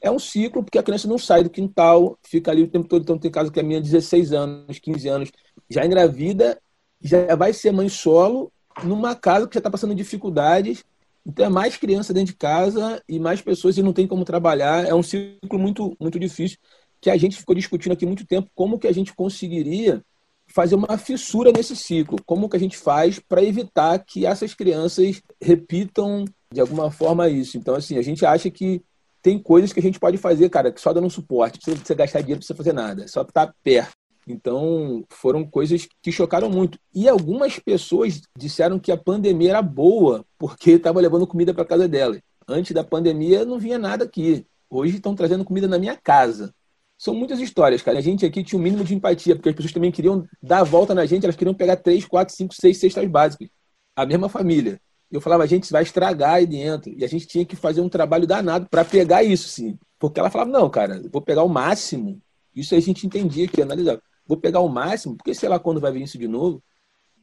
É 0.00 0.10
um 0.10 0.18
ciclo, 0.18 0.64
porque 0.64 0.78
a 0.78 0.82
criança 0.82 1.06
não 1.06 1.18
sai 1.18 1.44
do 1.44 1.50
quintal, 1.50 2.18
fica 2.22 2.50
ali 2.50 2.62
o 2.62 2.68
tempo 2.68 2.88
todo. 2.88 3.02
Então, 3.02 3.18
tem 3.18 3.30
casa 3.30 3.50
que 3.50 3.60
a 3.60 3.62
minha 3.62 3.80
16 3.80 4.32
anos, 4.32 4.78
15 4.78 5.08
anos, 5.08 5.32
já 5.70 5.86
engravida, 5.86 6.60
já 7.00 7.34
vai 7.36 7.52
ser 7.52 7.72
mãe 7.72 7.88
solo 7.88 8.52
numa 8.82 9.14
casa 9.14 9.46
que 9.46 9.54
já 9.54 9.60
está 9.60 9.70
passando 9.70 9.94
dificuldades 9.94 10.84
então 11.26 11.46
é 11.46 11.48
mais 11.48 11.76
criança 11.76 12.12
dentro 12.12 12.32
de 12.32 12.38
casa 12.38 13.02
e 13.08 13.18
mais 13.18 13.40
pessoas 13.40 13.76
e 13.76 13.82
não 13.82 13.92
tem 13.92 14.06
como 14.06 14.24
trabalhar. 14.24 14.86
É 14.86 14.94
um 14.94 15.02
ciclo 15.02 15.58
muito, 15.58 15.96
muito 16.00 16.18
difícil 16.18 16.58
que 17.00 17.10
a 17.10 17.16
gente 17.16 17.36
ficou 17.36 17.54
discutindo 17.54 17.92
aqui 17.92 18.06
muito 18.06 18.26
tempo 18.26 18.50
como 18.54 18.78
que 18.78 18.86
a 18.86 18.92
gente 18.92 19.14
conseguiria 19.14 20.02
fazer 20.46 20.74
uma 20.74 20.98
fissura 20.98 21.50
nesse 21.50 21.74
ciclo. 21.74 22.18
Como 22.24 22.48
que 22.48 22.56
a 22.56 22.60
gente 22.60 22.76
faz 22.76 23.18
para 23.18 23.42
evitar 23.42 23.98
que 23.98 24.26
essas 24.26 24.54
crianças 24.54 25.20
repitam 25.40 26.24
de 26.52 26.60
alguma 26.60 26.90
forma 26.90 27.28
isso. 27.28 27.56
Então, 27.56 27.74
assim, 27.74 27.98
a 27.98 28.02
gente 28.02 28.24
acha 28.26 28.50
que 28.50 28.82
tem 29.22 29.38
coisas 29.38 29.72
que 29.72 29.80
a 29.80 29.82
gente 29.82 29.98
pode 29.98 30.18
fazer, 30.18 30.48
cara, 30.50 30.70
que 30.70 30.80
só 30.80 30.92
dando 30.92 31.06
um 31.06 31.10
suporte. 31.10 31.58
Não 31.66 31.74
precisa 31.74 31.94
gastar 31.94 32.20
dinheiro, 32.20 32.36
não 32.36 32.40
precisa 32.40 32.56
fazer 32.56 32.72
nada. 32.72 33.08
Só 33.08 33.22
estar 33.22 33.54
perto. 33.62 34.01
Então, 34.26 35.04
foram 35.08 35.44
coisas 35.44 35.88
que 36.00 36.12
chocaram 36.12 36.48
muito. 36.48 36.78
E 36.94 37.08
algumas 37.08 37.58
pessoas 37.58 38.22
disseram 38.36 38.78
que 38.78 38.92
a 38.92 38.96
pandemia 38.96 39.50
era 39.50 39.62
boa 39.62 40.24
porque 40.38 40.72
estava 40.72 41.00
levando 41.00 41.26
comida 41.26 41.52
para 41.52 41.64
casa 41.64 41.88
delas. 41.88 42.20
Antes 42.46 42.72
da 42.72 42.84
pandemia 42.84 43.44
não 43.44 43.58
vinha 43.58 43.78
nada 43.78 44.04
aqui. 44.04 44.46
Hoje 44.70 44.96
estão 44.96 45.14
trazendo 45.14 45.44
comida 45.44 45.68
na 45.68 45.78
minha 45.78 45.96
casa. 45.96 46.54
São 46.98 47.14
muitas 47.14 47.40
histórias, 47.40 47.82
cara. 47.82 47.98
A 47.98 48.02
gente 48.02 48.24
aqui 48.24 48.44
tinha 48.44 48.58
um 48.58 48.62
mínimo 48.62 48.84
de 48.84 48.94
empatia, 48.94 49.34
porque 49.34 49.48
as 49.48 49.54
pessoas 49.54 49.72
também 49.72 49.90
queriam 49.90 50.24
dar 50.40 50.60
a 50.60 50.64
volta 50.64 50.94
na 50.94 51.04
gente, 51.04 51.24
elas 51.24 51.36
queriam 51.36 51.54
pegar 51.54 51.76
três, 51.76 52.04
quatro, 52.04 52.34
cinco, 52.34 52.54
seis 52.54 52.78
cestas 52.78 53.08
básicas. 53.08 53.48
A 53.96 54.06
mesma 54.06 54.28
família. 54.28 54.80
Eu 55.10 55.20
falava, 55.20 55.42
a 55.42 55.46
gente 55.46 55.70
vai 55.70 55.82
estragar 55.82 56.34
aí 56.34 56.46
dentro. 56.46 56.92
E 56.96 57.04
a 57.04 57.08
gente 57.08 57.26
tinha 57.26 57.44
que 57.44 57.56
fazer 57.56 57.80
um 57.80 57.88
trabalho 57.88 58.26
danado 58.26 58.66
para 58.70 58.84
pegar 58.84 59.22
isso, 59.22 59.48
sim. 59.48 59.76
Porque 59.98 60.18
ela 60.18 60.30
falava, 60.30 60.50
não, 60.50 60.70
cara, 60.70 61.02
vou 61.12 61.20
pegar 61.20 61.42
o 61.42 61.48
máximo. 61.48 62.20
Isso 62.54 62.74
a 62.74 62.80
gente 62.80 63.06
entendia 63.06 63.48
que 63.48 63.60
analisava. 63.60 64.00
Vou 64.26 64.36
pegar 64.36 64.60
o 64.60 64.68
máximo, 64.68 65.16
porque 65.16 65.34
sei 65.34 65.48
lá 65.48 65.58
quando 65.58 65.80
vai 65.80 65.92
vir 65.92 66.02
isso 66.02 66.18
de 66.18 66.28
novo. 66.28 66.62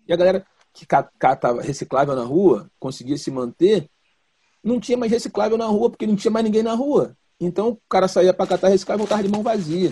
E 0.07 0.13
a 0.13 0.15
galera 0.15 0.45
que 0.73 0.85
catava 0.85 1.62
reciclável 1.62 2.15
na 2.15 2.23
rua, 2.23 2.69
conseguia 2.79 3.17
se 3.17 3.31
manter, 3.31 3.89
não 4.63 4.79
tinha 4.79 4.97
mais 4.97 5.12
reciclável 5.12 5.57
na 5.57 5.65
rua, 5.65 5.89
porque 5.89 6.05
não 6.05 6.15
tinha 6.15 6.31
mais 6.31 6.45
ninguém 6.45 6.63
na 6.63 6.73
rua. 6.73 7.15
Então 7.39 7.69
o 7.69 7.81
cara 7.89 8.07
saía 8.07 8.33
para 8.33 8.47
catar 8.47 8.67
reciclável 8.69 9.03
e 9.03 9.07
voltava 9.07 9.23
de 9.23 9.29
mão 9.29 9.41
vazia. 9.41 9.91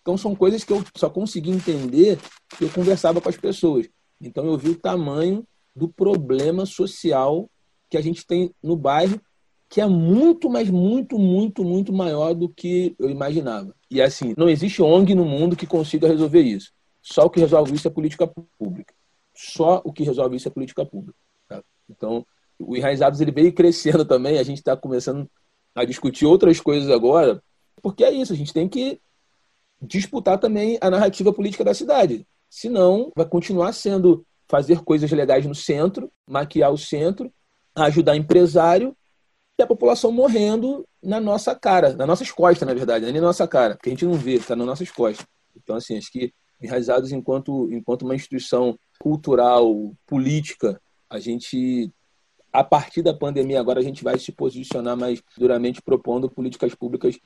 Então 0.00 0.16
são 0.16 0.34
coisas 0.34 0.64
que 0.64 0.72
eu 0.72 0.82
só 0.96 1.10
consegui 1.10 1.50
entender 1.50 2.18
que 2.56 2.64
eu 2.64 2.70
conversava 2.70 3.20
com 3.20 3.28
as 3.28 3.36
pessoas. 3.36 3.88
Então 4.20 4.46
eu 4.46 4.56
vi 4.56 4.70
o 4.70 4.78
tamanho 4.78 5.46
do 5.76 5.88
problema 5.88 6.64
social 6.66 7.48
que 7.90 7.96
a 7.96 8.00
gente 8.00 8.26
tem 8.26 8.54
no 8.62 8.76
bairro, 8.76 9.20
que 9.68 9.80
é 9.80 9.86
muito, 9.86 10.48
mas 10.48 10.70
muito, 10.70 11.18
muito, 11.18 11.62
muito 11.62 11.92
maior 11.92 12.34
do 12.34 12.48
que 12.48 12.96
eu 12.98 13.10
imaginava. 13.10 13.74
E 13.90 14.02
assim, 14.02 14.34
não 14.36 14.48
existe 14.48 14.82
ONG 14.82 15.14
no 15.14 15.24
mundo 15.24 15.56
que 15.56 15.66
consiga 15.66 16.08
resolver 16.08 16.42
isso. 16.42 16.72
Só 17.00 17.24
o 17.24 17.30
que 17.30 17.40
resolve 17.40 17.74
isso 17.74 17.88
é 17.88 17.90
política 17.90 18.26
pública. 18.58 18.94
Só 19.34 19.80
o 19.84 19.92
que 19.92 20.02
resolve 20.02 20.36
isso 20.36 20.48
é 20.48 20.50
política 20.50 20.84
pública. 20.84 21.18
Tá? 21.48 21.62
Então, 21.88 22.26
o 22.58 22.76
Enraizados 22.76 23.20
ele 23.20 23.30
veio 23.30 23.52
crescendo 23.52 24.04
também, 24.04 24.38
a 24.38 24.42
gente 24.42 24.58
está 24.58 24.76
começando 24.76 25.30
a 25.74 25.84
discutir 25.84 26.26
outras 26.26 26.60
coisas 26.60 26.90
agora, 26.90 27.42
porque 27.80 28.04
é 28.04 28.10
isso, 28.10 28.32
a 28.32 28.36
gente 28.36 28.52
tem 28.52 28.68
que 28.68 29.00
disputar 29.80 30.38
também 30.38 30.76
a 30.80 30.90
narrativa 30.90 31.32
política 31.32 31.64
da 31.64 31.72
cidade. 31.72 32.26
Senão, 32.50 33.12
vai 33.14 33.26
continuar 33.26 33.72
sendo 33.72 34.26
fazer 34.48 34.80
coisas 34.80 35.10
legais 35.10 35.46
no 35.46 35.54
centro, 35.54 36.10
maquiar 36.26 36.72
o 36.72 36.78
centro, 36.78 37.32
ajudar 37.74 38.16
empresário 38.16 38.96
e 39.58 39.62
a 39.62 39.66
população 39.66 40.12
morrendo 40.12 40.86
na 41.02 41.20
nossa 41.20 41.54
cara, 41.54 41.94
nas 41.94 42.06
nossas 42.06 42.30
costas, 42.30 42.66
na 42.66 42.74
verdade, 42.74 43.02
não 43.02 43.08
é 43.08 43.12
nem 43.12 43.20
na 43.20 43.28
nossa 43.28 43.46
cara, 43.48 43.74
porque 43.74 43.88
a 43.88 43.92
gente 43.92 44.04
não 44.04 44.14
vê, 44.14 44.34
está 44.34 44.54
nas 44.54 44.66
nossas 44.66 44.90
costas. 44.90 45.26
Então, 45.56 45.76
assim, 45.76 45.98
acho 45.98 46.12
que 46.12 46.32
Enraizados, 46.60 47.12
enquanto, 47.12 47.72
enquanto 47.72 48.02
uma 48.02 48.16
instituição 48.16 48.78
cultural, 48.98 49.94
política, 50.06 50.80
a 51.08 51.18
gente 51.18 51.92
a 52.52 52.64
partir 52.64 53.02
da 53.02 53.14
pandemia, 53.14 53.60
agora 53.60 53.78
a 53.78 53.82
gente 53.82 54.02
vai 54.02 54.18
se 54.18 54.32
posicionar 54.32 54.96
mais 54.96 55.22
duramente 55.36 55.82
propondo 55.82 56.30
políticas 56.30 56.74
públicas 56.74 57.16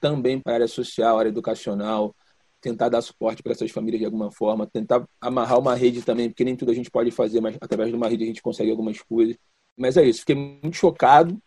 também 0.00 0.40
para 0.40 0.52
a 0.52 0.56
área 0.56 0.68
social, 0.68 1.18
área 1.18 1.28
educacional, 1.28 2.14
tentar 2.60 2.88
dar 2.88 3.00
suporte 3.00 3.42
para 3.42 3.52
essas 3.52 3.70
famílias 3.70 4.00
de 4.00 4.04
alguma 4.04 4.30
forma, 4.30 4.66
tentar 4.66 5.06
amarrar 5.20 5.58
uma 5.58 5.74
rede 5.74 6.02
também, 6.02 6.28
porque 6.28 6.44
nem 6.44 6.56
tudo 6.56 6.72
a 6.72 6.74
gente 6.74 6.90
pode 6.90 7.10
fazer, 7.12 7.40
mas 7.40 7.56
através 7.60 7.90
de 7.90 7.96
uma 7.96 8.08
rede 8.08 8.24
a 8.24 8.26
gente 8.26 8.42
consegue 8.42 8.70
algumas 8.70 9.00
coisas. 9.00 9.36
Mas 9.76 9.96
é 9.96 10.04
isso, 10.04 10.20
fiquei 10.20 10.34
muito 10.34 10.76
chocado, 10.76 11.40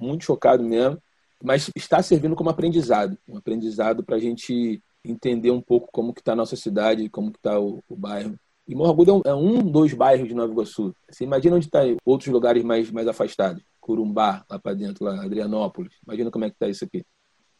muito 0.00 0.24
chocado 0.24 0.62
mesmo, 0.62 0.98
mas 1.42 1.70
está 1.74 2.02
servindo 2.02 2.36
como 2.36 2.50
aprendizado, 2.50 3.16
um 3.28 3.36
aprendizado 3.36 4.04
para 4.04 4.16
a 4.16 4.20
gente 4.20 4.82
entender 5.04 5.50
um 5.50 5.60
pouco 5.60 5.88
como 5.92 6.12
que 6.12 6.20
está 6.20 6.32
a 6.32 6.36
nossa 6.36 6.56
cidade, 6.56 7.08
como 7.08 7.30
que 7.30 7.38
está 7.38 7.58
o, 7.58 7.82
o 7.88 7.96
bairro. 7.96 8.34
E 8.68 8.74
Morro 8.74 8.90
Agudo 8.90 9.22
é 9.24 9.34
um, 9.34 9.58
é 9.58 9.62
dos 9.62 9.92
bairros 9.94 10.28
de 10.28 10.34
Nova 10.34 10.52
Iguaçu. 10.52 10.94
Você 11.10 11.24
imagina 11.24 11.56
onde 11.56 11.66
está 11.66 11.80
outros 12.04 12.32
lugares 12.32 12.62
mais, 12.62 12.90
mais 12.90 13.08
afastados. 13.08 13.62
Curumbá, 13.80 14.44
lá 14.48 14.58
para 14.58 14.74
dentro, 14.74 15.04
lá, 15.04 15.24
Adrianópolis. 15.24 15.92
Imagina 16.06 16.30
como 16.30 16.44
é 16.44 16.50
que 16.50 16.54
está 16.54 16.68
isso 16.68 16.84
aqui. 16.84 17.04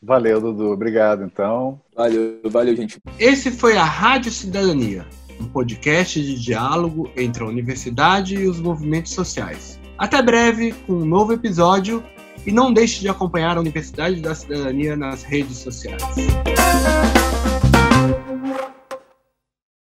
Valeu, 0.01 0.41
Dudu. 0.41 0.71
Obrigado, 0.71 1.25
então. 1.25 1.81
Valeu, 1.95 2.41
valeu, 2.45 2.77
gente. 2.77 3.01
Esse 3.19 3.51
foi 3.51 3.77
a 3.77 3.85
Rádio 3.85 4.31
Cidadania, 4.31 5.05
um 5.41 5.47
podcast 5.47 6.23
de 6.23 6.41
diálogo 6.41 7.11
entre 7.17 7.43
a 7.43 7.47
universidade 7.47 8.37
e 8.37 8.47
os 8.47 8.61
movimentos 8.61 9.13
sociais. 9.13 9.81
Até 9.99 10.23
breve 10.23 10.73
com 10.87 10.93
um 10.93 11.05
novo 11.05 11.33
episódio 11.33 12.03
e 12.47 12.53
não 12.53 12.73
deixe 12.73 13.01
de 13.01 13.09
acompanhar 13.09 13.57
a 13.57 13.61
Universidade 13.61 14.21
da 14.21 14.35
Cidadania 14.35 14.97
nas 14.97 15.23
redes 15.23 15.59
sociais. 15.59 16.03